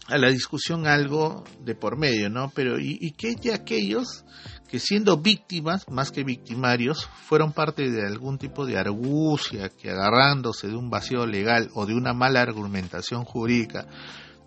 a 0.09 0.19
la 0.19 0.29
discusión 0.29 0.89
algo 0.89 1.45
de 1.61 1.77
por 1.77 1.97
medio, 1.97 2.29
¿no? 2.31 2.51
Pero 2.53 2.81
¿y, 2.81 2.99
y 3.01 3.13
qué 3.13 3.37
de 3.37 3.55
aquellos 3.55 4.25
que 4.69 4.81
siendo 4.81 5.19
víctimas, 5.19 5.89
más 5.89 6.11
que 6.11 6.25
victimarios, 6.25 7.09
fueron 7.29 7.53
parte 7.53 7.93
de 7.93 8.05
algún 8.05 8.39
tipo 8.39 8.67
de 8.67 8.77
argucia 8.77 9.69
que 9.69 9.91
agarrándose 9.93 10.67
de 10.67 10.75
un 10.75 10.91
vacío 10.91 11.27
legal 11.27 11.71
o 11.75 11.87
de 11.87 11.95
una 11.95 12.13
mala 12.13 12.43
argumentación 12.43 13.25
jurídica, 13.25 13.87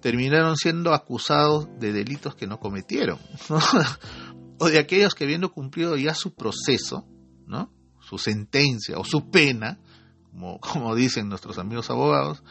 terminaron 0.02 0.56
siendo 0.56 0.94
acusados 0.94 1.68
de 1.80 1.92
delitos 1.92 2.36
que 2.36 2.48
no 2.48 2.60
cometieron, 2.60 3.20
o 4.60 4.70
de 4.70 4.80
aquellos 4.80 5.16
que 5.16 5.24
habiendo 5.24 5.52
cumplido 5.52 5.98
ya 5.98 6.14
su 6.14 6.34
proceso, 6.34 7.06
¿no? 7.46 7.72
su 8.00 8.18
sentencia 8.18 8.98
o 8.98 9.04
su 9.04 9.30
pena, 9.30 9.80
como, 10.32 10.60
como 10.62 10.96
dicen 10.96 11.30
nuestros 11.30 11.58
amigos 11.58 11.90
abogados, 11.90 12.44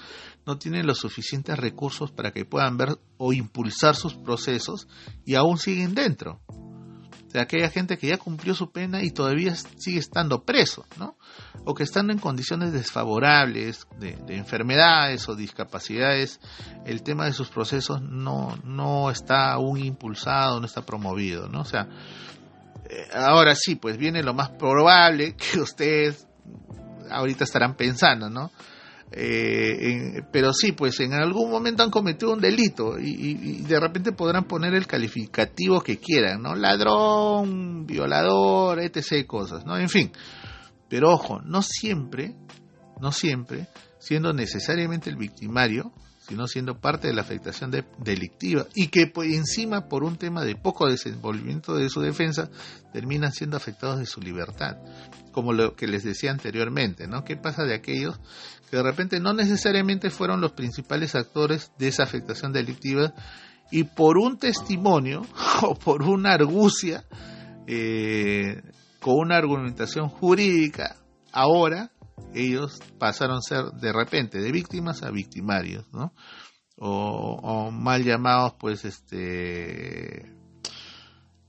no 0.44 0.58
tienen 0.58 0.86
los 0.86 0.98
suficientes 0.98 1.58
recursos 1.58 2.12
para 2.12 2.32
que 2.32 2.44
puedan 2.44 2.76
ver 2.76 2.98
o 3.16 3.32
impulsar 3.32 3.96
sus 3.96 4.14
procesos 4.14 4.86
y 5.24 5.34
aún 5.34 5.58
siguen 5.58 5.94
dentro 5.94 6.40
de 7.32 7.40
aquella 7.40 7.68
gente 7.68 7.98
que 7.98 8.06
ya 8.06 8.16
cumplió 8.16 8.54
su 8.54 8.70
pena 8.70 9.02
y 9.02 9.10
todavía 9.10 9.54
sigue 9.54 9.98
estando 9.98 10.44
preso, 10.44 10.86
¿no? 10.98 11.18
O 11.64 11.74
que 11.74 11.82
estando 11.82 12.12
en 12.12 12.18
condiciones 12.18 12.72
desfavorables 12.72 13.86
de, 13.98 14.16
enfermedades 14.28 15.28
o 15.28 15.34
discapacidades, 15.34 16.40
el 16.84 17.02
tema 17.02 17.24
de 17.26 17.32
sus 17.32 17.48
procesos 17.48 18.00
no, 18.02 18.56
no 18.64 19.10
está 19.10 19.52
aún 19.52 19.78
impulsado, 19.78 20.60
no 20.60 20.66
está 20.66 20.82
promovido, 20.82 21.48
¿no? 21.48 21.62
O 21.62 21.64
sea, 21.64 21.88
eh, 22.88 23.08
ahora 23.14 23.54
sí, 23.54 23.74
pues 23.74 23.96
viene 23.96 24.22
lo 24.22 24.34
más 24.34 24.50
probable 24.50 25.34
que 25.52 25.60
ustedes 25.60 26.26
ahorita 27.10 27.44
estarán 27.44 27.74
pensando, 27.74 28.30
¿no? 28.30 28.50
Eh, 29.12 30.22
pero 30.32 30.52
sí, 30.52 30.72
pues 30.72 30.98
en 31.00 31.12
algún 31.12 31.50
momento 31.50 31.82
han 31.82 31.90
cometido 31.90 32.32
un 32.32 32.40
delito 32.40 32.98
y, 32.98 33.62
de 33.62 33.78
repente 33.80 34.12
podrán 34.12 34.44
poner 34.44 34.74
el 34.74 34.86
calificativo 34.86 35.80
que 35.80 35.98
quieran, 35.98 36.42
¿no? 36.42 36.54
Ladrón, 36.54 37.86
violador, 37.86 38.80
etc. 38.80 39.26
cosas, 39.26 39.64
¿no? 39.64 39.78
En 39.78 39.88
fin. 39.88 40.12
Pero 40.88 41.10
ojo, 41.12 41.40
no 41.42 41.62
siempre, 41.62 42.36
no 43.00 43.12
siempre, 43.12 43.66
siendo 43.98 44.32
necesariamente 44.32 45.10
el 45.10 45.16
victimario, 45.16 45.92
sino 46.28 46.48
siendo 46.48 46.80
parte 46.80 47.08
de 47.08 47.14
la 47.14 47.22
afectación 47.22 47.70
delictiva 47.98 48.66
y 48.74 48.88
que 48.88 49.06
pues, 49.06 49.32
encima 49.32 49.88
por 49.88 50.02
un 50.02 50.16
tema 50.16 50.44
de 50.44 50.56
poco 50.56 50.88
desenvolvimiento 50.88 51.76
de 51.76 51.88
su 51.88 52.00
defensa 52.00 52.50
terminan 52.92 53.32
siendo 53.32 53.56
afectados 53.56 53.98
de 54.00 54.06
su 54.06 54.20
libertad, 54.20 54.76
como 55.32 55.52
lo 55.52 55.76
que 55.76 55.86
les 55.86 56.02
decía 56.02 56.32
anteriormente, 56.32 57.06
¿no? 57.06 57.24
¿Qué 57.24 57.36
pasa 57.36 57.64
de 57.64 57.74
aquellos 57.74 58.18
que 58.70 58.76
de 58.76 58.82
repente 58.82 59.20
no 59.20 59.32
necesariamente 59.34 60.10
fueron 60.10 60.40
los 60.40 60.52
principales 60.52 61.14
actores 61.14 61.70
de 61.78 61.88
esa 61.88 62.02
afectación 62.02 62.52
delictiva 62.52 63.14
y 63.70 63.84
por 63.84 64.18
un 64.18 64.38
testimonio 64.38 65.22
o 65.62 65.74
por 65.76 66.02
una 66.02 66.32
argucia, 66.32 67.04
eh, 67.66 68.62
con 69.00 69.18
una 69.18 69.36
argumentación 69.36 70.08
jurídica, 70.08 70.96
ahora 71.32 71.90
ellos 72.34 72.80
pasaron 72.98 73.38
a 73.38 73.42
ser 73.42 73.64
de 73.80 73.92
repente 73.92 74.40
de 74.40 74.52
víctimas 74.52 75.02
a 75.02 75.10
victimarios, 75.10 75.86
¿no? 75.92 76.12
O, 76.78 77.70
mal 77.70 78.04
llamados, 78.04 78.54
pues, 78.58 78.84
este, 78.84 80.30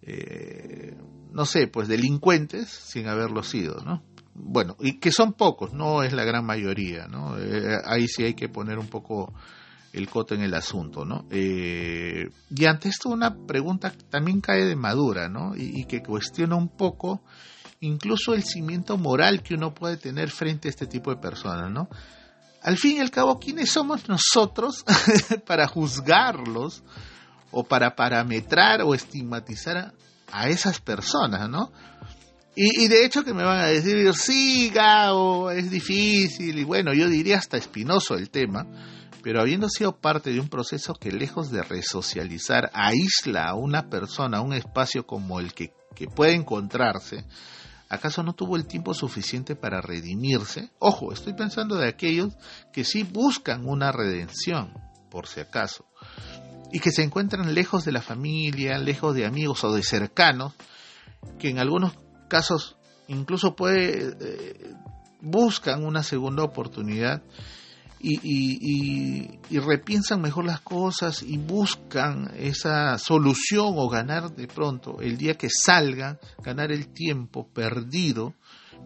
eh, 0.02 0.98
no 1.32 1.46
sé, 1.46 1.68
pues 1.68 1.90
delincuentes 1.90 2.70
sin 2.70 3.08
haberlo 3.08 3.44
sido, 3.44 3.82
¿no? 3.84 4.04
bueno, 4.40 4.76
y 4.80 5.00
que 5.00 5.12
son 5.12 5.34
pocos, 5.34 5.74
no 5.74 6.04
es 6.04 6.14
la 6.14 6.24
gran 6.24 6.46
mayoría, 6.46 7.08
¿no? 7.08 7.38
Eh, 7.40 7.78
ahí 7.86 8.08
sí 8.08 8.24
hay 8.24 8.36
que 8.36 8.50
poner 8.50 8.78
un 8.78 8.88
poco 8.88 9.34
el 9.94 10.10
coto 10.10 10.36
en 10.36 10.42
el 10.42 10.54
asunto, 10.54 11.06
¿no? 11.06 11.26
Eh, 11.32 12.30
y 12.50 12.66
ante 12.66 12.90
esto 12.90 13.10
una 13.10 13.36
pregunta 13.36 13.92
también 14.10 14.42
cae 14.42 14.66
de 14.66 14.76
madura, 14.76 15.30
¿no? 15.30 15.54
Y, 15.56 15.86
que 15.86 16.02
cuestiona 16.02 16.56
un 16.56 16.70
poco 16.70 17.22
incluso 17.80 18.34
el 18.34 18.44
cimiento 18.44 18.98
moral 18.98 19.44
que 19.44 19.54
uno 19.54 19.74
puede 19.74 19.98
tener 19.98 20.30
frente 20.30 20.68
a 20.68 20.72
este 20.72 20.88
tipo 20.88 21.12
de 21.12 21.18
personas, 21.18 21.72
¿no? 21.72 21.90
Al 22.64 22.78
fin 22.78 22.98
y 22.98 23.00
al 23.00 23.12
cabo, 23.12 23.40
¿quiénes 23.40 23.72
somos 23.72 24.10
nosotros 24.10 24.84
para 25.46 25.68
juzgarlos 25.68 26.84
o 27.52 27.64
para 27.64 27.96
parametrar 27.96 28.82
o 28.82 28.94
estigmatizar 28.94 29.94
a, 30.32 30.50
esas 30.50 30.82
personas, 30.82 31.50
¿no? 31.50 31.72
Y, 32.56 32.86
y, 32.86 32.88
de 32.88 33.06
hecho 33.06 33.24
que 33.24 33.34
me 33.34 33.44
van 33.44 33.60
a 33.60 33.68
decir, 33.68 34.12
sí, 34.16 34.72
Gao, 34.74 35.52
es 35.52 35.70
difícil, 35.70 36.58
y 36.58 36.64
bueno, 36.64 36.92
yo 36.94 37.08
diría 37.08 37.38
hasta 37.38 37.56
espinoso 37.56 38.16
el 38.16 38.32
tema, 38.32 38.66
pero 39.28 39.42
habiendo 39.42 39.68
sido 39.68 40.00
parte 40.00 40.32
de 40.32 40.40
un 40.40 40.48
proceso 40.48 40.94
que 40.94 41.12
lejos 41.12 41.52
de 41.52 41.62
resocializar, 41.62 42.72
aísla 42.74 43.44
a 43.50 43.56
una 43.56 43.90
persona, 43.90 44.38
a 44.38 44.42
un 44.42 44.54
espacio 44.54 45.06
como 45.06 45.42
el 45.42 45.54
que, 45.54 45.74
que 45.96 46.08
puede 46.08 46.32
encontrarse, 46.32 47.26
¿acaso 47.90 48.24
no 48.24 48.36
tuvo 48.36 48.56
el 48.56 48.68
tiempo 48.68 48.94
suficiente 48.94 49.58
para 49.58 49.82
redimirse? 49.82 50.72
Ojo, 50.80 51.12
estoy 51.12 51.34
pensando 51.34 51.76
de 51.76 51.90
aquellos 51.90 52.38
que 52.72 52.86
sí 52.86 53.04
buscan 53.04 53.68
una 53.68 53.92
redención, 53.92 54.72
por 55.12 55.28
si 55.28 55.42
acaso, 55.42 55.86
y 56.72 56.80
que 56.80 56.92
se 56.92 57.04
encuentran 57.04 57.54
lejos 57.54 57.84
de 57.84 57.92
la 57.92 58.02
familia, 58.02 58.78
lejos 58.78 59.14
de 59.14 59.26
amigos 59.26 59.62
o 59.66 59.74
de 59.74 59.84
cercanos, 59.84 60.54
que 61.38 61.50
en 61.50 61.60
algunos 61.60 61.92
casos 62.30 62.78
incluso 63.10 63.58
puede 63.58 64.16
eh, 64.22 64.74
buscan 65.20 65.84
una 65.84 66.02
segunda 66.02 66.44
oportunidad 66.44 67.24
y, 68.00 68.20
y, 68.22 69.40
y, 69.50 69.60
repiensan 69.60 70.22
mejor 70.22 70.46
las 70.46 70.62
cosas 70.62 71.24
y 71.24 71.38
buscan 71.38 72.32
esa 72.38 72.98
solución 73.00 73.74
o 73.76 73.90
ganar 73.90 74.36
de 74.36 74.48
pronto 74.48 75.02
el 75.02 75.18
día 75.18 75.34
que 75.36 75.50
salgan, 75.50 76.20
ganar 76.44 76.72
el 76.72 76.90
tiempo 76.90 77.48
perdido 77.48 78.36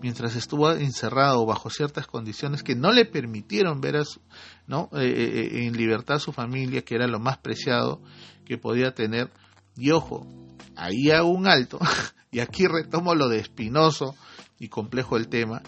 mientras 0.01 0.35
estuvo 0.35 0.71
encerrado 0.71 1.45
bajo 1.45 1.69
ciertas 1.69 2.07
condiciones 2.07 2.63
que 2.63 2.75
no 2.75 2.91
le 2.91 3.05
permitieron 3.05 3.81
ver 3.81 3.97
a 3.97 4.05
su, 4.05 4.19
¿no? 4.67 4.89
Eh, 4.93 5.05
eh, 5.05 5.65
en 5.65 5.77
libertad 5.77 6.15
a 6.15 6.19
su 6.19 6.31
familia, 6.31 6.83
que 6.83 6.95
era 6.95 7.07
lo 7.07 7.19
más 7.19 7.37
preciado 7.37 8.01
que 8.45 8.57
podía 8.57 8.93
tener. 8.93 9.29
Y 9.75 9.91
ojo, 9.91 10.27
ahí 10.75 11.11
hago 11.11 11.29
un 11.29 11.47
alto, 11.47 11.79
y 12.31 12.39
aquí 12.39 12.67
retomo 12.67 13.15
lo 13.15 13.29
de 13.29 13.39
espinoso 13.39 14.15
y 14.59 14.69
complejo 14.69 15.17
el 15.17 15.27
tema, 15.27 15.61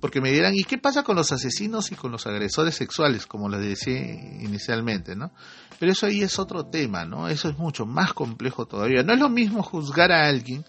porque 0.00 0.20
me 0.20 0.30
dirán, 0.30 0.54
¿y 0.54 0.64
qué 0.64 0.78
pasa 0.78 1.02
con 1.02 1.16
los 1.16 1.32
asesinos 1.32 1.90
y 1.90 1.94
con 1.94 2.12
los 2.12 2.26
agresores 2.26 2.74
sexuales, 2.74 3.26
como 3.26 3.48
les 3.48 3.60
decía 3.60 3.98
inicialmente, 4.42 5.16
¿no? 5.16 5.32
Pero 5.78 5.92
eso 5.92 6.06
ahí 6.06 6.22
es 6.22 6.38
otro 6.38 6.66
tema, 6.66 7.04
¿no? 7.04 7.28
Eso 7.28 7.48
es 7.48 7.58
mucho 7.58 7.86
más 7.86 8.12
complejo 8.12 8.66
todavía. 8.66 9.02
No 9.02 9.14
es 9.14 9.20
lo 9.20 9.28
mismo 9.28 9.62
juzgar 9.62 10.12
a 10.12 10.28
alguien 10.28 10.64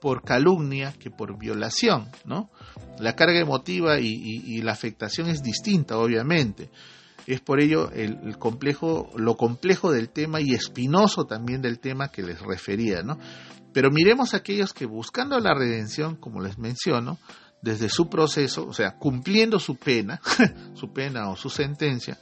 por 0.00 0.22
calumnia 0.22 0.94
que 0.98 1.10
por 1.10 1.38
violación, 1.38 2.08
¿no? 2.24 2.50
La 2.98 3.14
carga 3.14 3.38
emotiva 3.38 4.00
y, 4.00 4.60
la 4.62 4.72
afectación 4.72 5.28
es 5.28 5.42
distinta, 5.42 5.98
obviamente. 5.98 6.70
Es 7.26 7.40
por 7.40 7.60
ello 7.60 7.90
el, 7.92 8.18
el, 8.24 8.38
complejo, 8.38 9.10
lo 9.16 9.36
complejo 9.36 9.92
del 9.92 10.08
tema 10.08 10.40
y 10.40 10.54
espinoso 10.54 11.26
también 11.26 11.60
del 11.60 11.78
tema 11.78 12.08
que 12.08 12.22
les 12.22 12.40
refería, 12.40 13.02
¿no? 13.02 13.18
Pero 13.72 13.90
miremos 13.90 14.34
a 14.34 14.38
aquellos 14.38 14.72
que 14.72 14.86
buscando 14.86 15.38
la 15.38 15.54
redención, 15.54 16.16
como 16.16 16.40
les 16.40 16.58
menciono, 16.58 17.18
desde 17.62 17.88
su 17.88 18.08
proceso, 18.08 18.66
o 18.66 18.72
sea, 18.72 18.96
cumpliendo 18.96 19.58
su 19.58 19.76
pena, 19.76 20.20
su 20.74 20.92
pena 20.92 21.28
o 21.30 21.36
su 21.36 21.50
sentencia, 21.50 22.18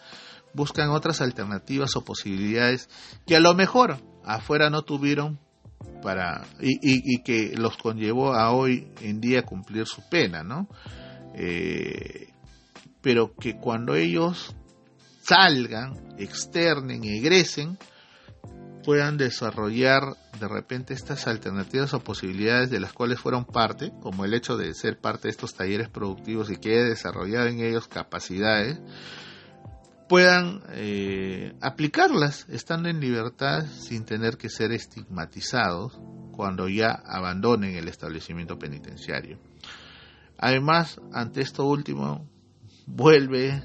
buscan 0.52 0.90
otras 0.90 1.20
alternativas 1.20 1.94
o 1.96 2.04
posibilidades 2.04 2.88
que 3.26 3.36
a 3.36 3.40
lo 3.40 3.54
mejor 3.54 3.98
afuera 4.24 4.70
no 4.70 4.82
tuvieron 4.82 5.38
para 6.02 6.44
y, 6.60 6.78
y, 6.82 7.22
que 7.22 7.54
los 7.56 7.76
conllevó 7.76 8.32
a 8.32 8.52
hoy 8.52 8.88
en 9.00 9.20
día 9.20 9.42
cumplir 9.42 9.86
su 9.86 10.02
pena, 10.08 10.42
¿no? 10.42 10.68
Eh, 11.34 12.28
pero 13.00 13.34
que 13.36 13.56
cuando 13.56 13.94
ellos 13.94 14.54
salgan, 15.22 16.14
externen, 16.18 17.04
egresen, 17.04 17.78
puedan 18.88 19.18
desarrollar 19.18 20.16
de 20.40 20.48
repente 20.48 20.94
estas 20.94 21.26
alternativas 21.26 21.92
o 21.92 22.00
posibilidades 22.00 22.70
de 22.70 22.80
las 22.80 22.94
cuales 22.94 23.20
fueron 23.20 23.44
parte, 23.44 23.92
como 24.00 24.24
el 24.24 24.32
hecho 24.32 24.56
de 24.56 24.72
ser 24.72 24.98
parte 24.98 25.28
de 25.28 25.32
estos 25.32 25.52
talleres 25.52 25.90
productivos 25.90 26.50
y 26.50 26.56
que 26.56 26.70
haya 26.70 26.84
desarrollado 26.84 27.48
en 27.48 27.60
ellos 27.60 27.86
capacidades, 27.86 28.80
puedan 30.08 30.62
eh, 30.70 31.52
aplicarlas 31.60 32.46
estando 32.48 32.88
en 32.88 32.98
libertad 32.98 33.66
sin 33.66 34.06
tener 34.06 34.38
que 34.38 34.48
ser 34.48 34.72
estigmatizados 34.72 36.00
cuando 36.32 36.66
ya 36.66 36.92
abandonen 36.92 37.76
el 37.76 37.88
establecimiento 37.88 38.58
penitenciario. 38.58 39.38
Además, 40.38 40.98
ante 41.12 41.42
esto 41.42 41.66
último, 41.66 42.26
vuelve 42.86 43.62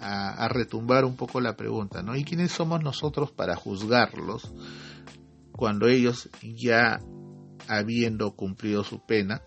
a, 0.00 0.48
retumbar 0.48 1.04
un 1.04 1.16
poco 1.16 1.40
la 1.40 1.56
pregunta, 1.56 2.02
¿no? 2.02 2.16
¿Y 2.16 2.24
quiénes 2.24 2.52
somos 2.52 2.82
nosotros 2.82 3.30
para 3.30 3.56
juzgarlos 3.56 4.52
cuando 5.52 5.88
ellos 5.88 6.28
ya 6.42 7.00
habiendo 7.68 8.32
cumplido 8.32 8.84
su 8.84 9.04
pena 9.04 9.42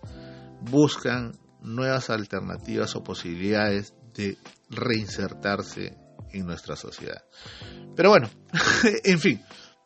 buscan 0.62 1.32
nuevas 1.62 2.10
alternativas 2.10 2.94
o 2.96 3.02
posibilidades 3.02 3.94
de 4.14 4.36
reinsertarse 4.68 5.96
en 6.32 6.46
nuestra 6.46 6.76
sociedad? 6.76 7.22
Pero 7.96 8.10
bueno, 8.10 8.28
en 9.04 9.18
fin, 9.18 9.40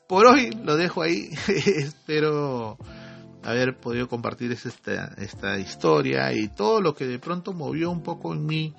por 0.09 0.27
hoy 0.27 0.51
lo 0.51 0.77
dejo 0.77 1.03
ahí, 1.03 1.31
espero 1.49 2.79
haber 3.43 3.79
podido 3.79 4.09
compartir 4.09 4.53
esta, 4.53 5.15
esta 5.19 5.59
historia 5.59 6.33
y 6.33 6.49
todo 6.49 6.81
lo 6.81 6.95
que 6.95 7.07
de 7.07 7.19
pronto 7.19 7.53
movió 7.53 7.91
un 7.91 8.03
poco 8.03 8.33
en 8.33 8.47
mí 8.47 8.75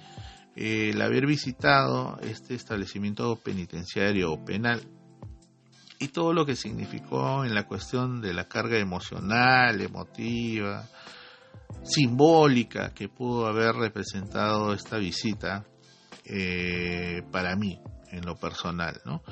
el 0.55 1.01
haber 1.01 1.25
visitado 1.25 2.17
este 2.21 2.55
establecimiento 2.55 3.35
penitenciario 3.35 4.31
o 4.31 4.45
penal 4.45 4.81
y 5.99 6.09
todo 6.09 6.33
lo 6.33 6.45
que 6.45 6.55
significó 6.55 7.45
en 7.45 7.53
la 7.53 7.67
cuestión 7.67 8.21
de 8.21 8.33
la 8.33 8.47
carga 8.47 8.77
emocional, 8.77 9.81
emotiva, 9.81 10.87
simbólica 11.83 12.93
que 12.93 13.09
pudo 13.09 13.47
haber 13.47 13.75
representado 13.75 14.73
esta 14.73 14.97
visita 14.97 15.65
eh, 16.25 17.21
para 17.31 17.55
mí 17.55 17.79
en 18.11 18.25
lo 18.25 18.35
personal, 18.35 19.01
¿no? 19.05 19.23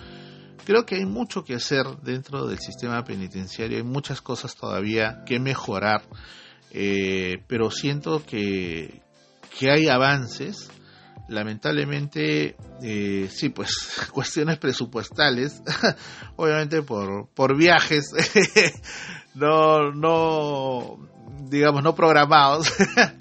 Creo 0.66 0.86
que 0.86 0.96
hay 0.96 1.06
mucho 1.06 1.44
que 1.44 1.56
hacer 1.56 1.86
dentro 2.04 2.48
del 2.48 2.60
sistema 2.60 3.04
penitenciario, 3.04 3.78
hay 3.78 3.84
muchas 3.84 4.22
cosas 4.22 4.56
todavía 4.56 5.24
que 5.26 5.40
mejorar, 5.40 6.04
eh, 6.72 7.44
pero 7.48 7.70
siento 7.70 8.26
que, 8.26 9.02
que 9.60 9.70
hay 9.70 9.88
avances 9.88 10.70
lamentablemente, 11.34 12.56
eh, 12.82 13.28
sí, 13.30 13.50
pues 13.50 14.08
cuestiones 14.12 14.58
presupuestales, 14.58 15.62
obviamente 16.36 16.82
por, 16.82 17.28
por 17.30 17.58
viajes, 17.58 18.12
no, 19.36 19.92
no, 19.92 21.00
digamos, 21.50 21.84
no 21.84 21.96
programados, 21.96 22.72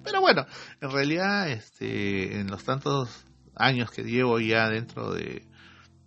pero 0.05 0.21
bueno, 0.21 0.47
en 0.81 0.91
realidad, 0.91 1.49
este, 1.49 2.41
en 2.41 2.49
los 2.49 2.65
tantos 2.65 3.27
años 3.55 3.91
que 3.91 4.03
llevo 4.03 4.39
ya 4.39 4.69
dentro 4.69 5.13
de, 5.13 5.47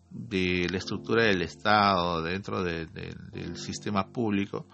de 0.10 0.68
la 0.70 0.78
estructura 0.78 1.24
del 1.24 1.42
Estado, 1.42 2.22
dentro 2.22 2.64
de, 2.64 2.86
de, 2.86 3.16
del 3.32 3.58
sistema 3.58 4.08
público, 4.08 4.68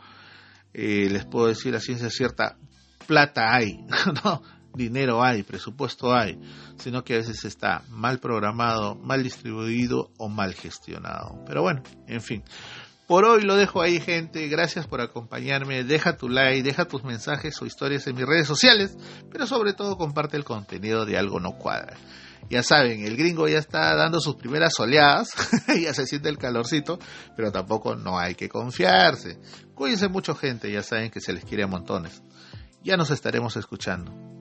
eh, 0.74 1.10
les 1.10 1.26
puedo 1.26 1.48
decir 1.48 1.76
a 1.76 1.80
ciencia 1.80 2.10
cierta, 2.10 2.58
plata 3.08 3.54
hay, 3.54 3.78
¿no? 4.24 4.42
Dinero 4.74 5.24
hay, 5.24 5.44
presupuesto 5.44 6.14
hay, 6.14 6.40
sino 6.78 7.04
que 7.04 7.16
a 7.16 7.18
veces 7.18 7.46
está 7.46 7.84
mal 7.90 8.20
programado, 8.20 8.96
mal 8.96 9.24
distribuido 9.24 10.12
o 10.18 10.30
mal 10.30 10.54
gestionado. 10.54 11.44
Pero 11.46 11.62
bueno, 11.62 11.84
en 12.08 12.22
fin. 12.22 12.44
Por 13.12 13.26
hoy 13.26 13.42
lo 13.42 13.58
dejo 13.58 13.82
ahí, 13.82 14.00
gente. 14.00 14.48
Gracias 14.48 14.88
por 14.88 15.02
acompañarme. 15.02 15.84
Deja 15.84 16.16
tu 16.16 16.30
like, 16.30 16.64
deja 16.64 16.86
tus 16.86 17.04
mensajes 17.04 17.62
o 17.62 17.66
historias 17.66 18.08
en 18.08 18.16
mis 18.16 18.26
redes 18.26 18.48
sociales, 18.48 18.96
pero 19.30 19.46
sobre 19.46 19.74
todo 19.74 19.98
comparte 19.98 20.38
el 20.38 20.46
contenido 20.46 21.06
de 21.06 21.18
Algo 21.18 21.42
No 21.42 21.58
Cuadra. 21.58 21.98
Ya 22.50 22.64
saben, 22.64 23.06
el 23.06 23.18
gringo 23.18 23.48
ya 23.48 23.60
está 23.60 23.96
dando 23.96 24.20
sus 24.20 24.36
primeras 24.36 24.80
oleadas, 24.80 25.30
ya 25.82 25.94
se 25.94 26.06
siente 26.06 26.30
el 26.30 26.38
calorcito, 26.38 27.00
pero 27.36 27.52
tampoco 27.52 27.96
no 27.96 28.18
hay 28.18 28.36
que 28.36 28.50
confiarse. 28.50 29.40
Cuídense 29.76 30.08
mucho, 30.08 30.34
gente, 30.34 30.72
ya 30.72 30.82
saben 30.82 31.12
que 31.12 31.22
se 31.22 31.34
les 31.34 31.44
quiere 31.44 31.64
a 31.64 31.68
montones. 31.68 32.24
Ya 32.84 32.98
nos 32.98 33.12
estaremos 33.12 33.58
escuchando. 33.58 34.41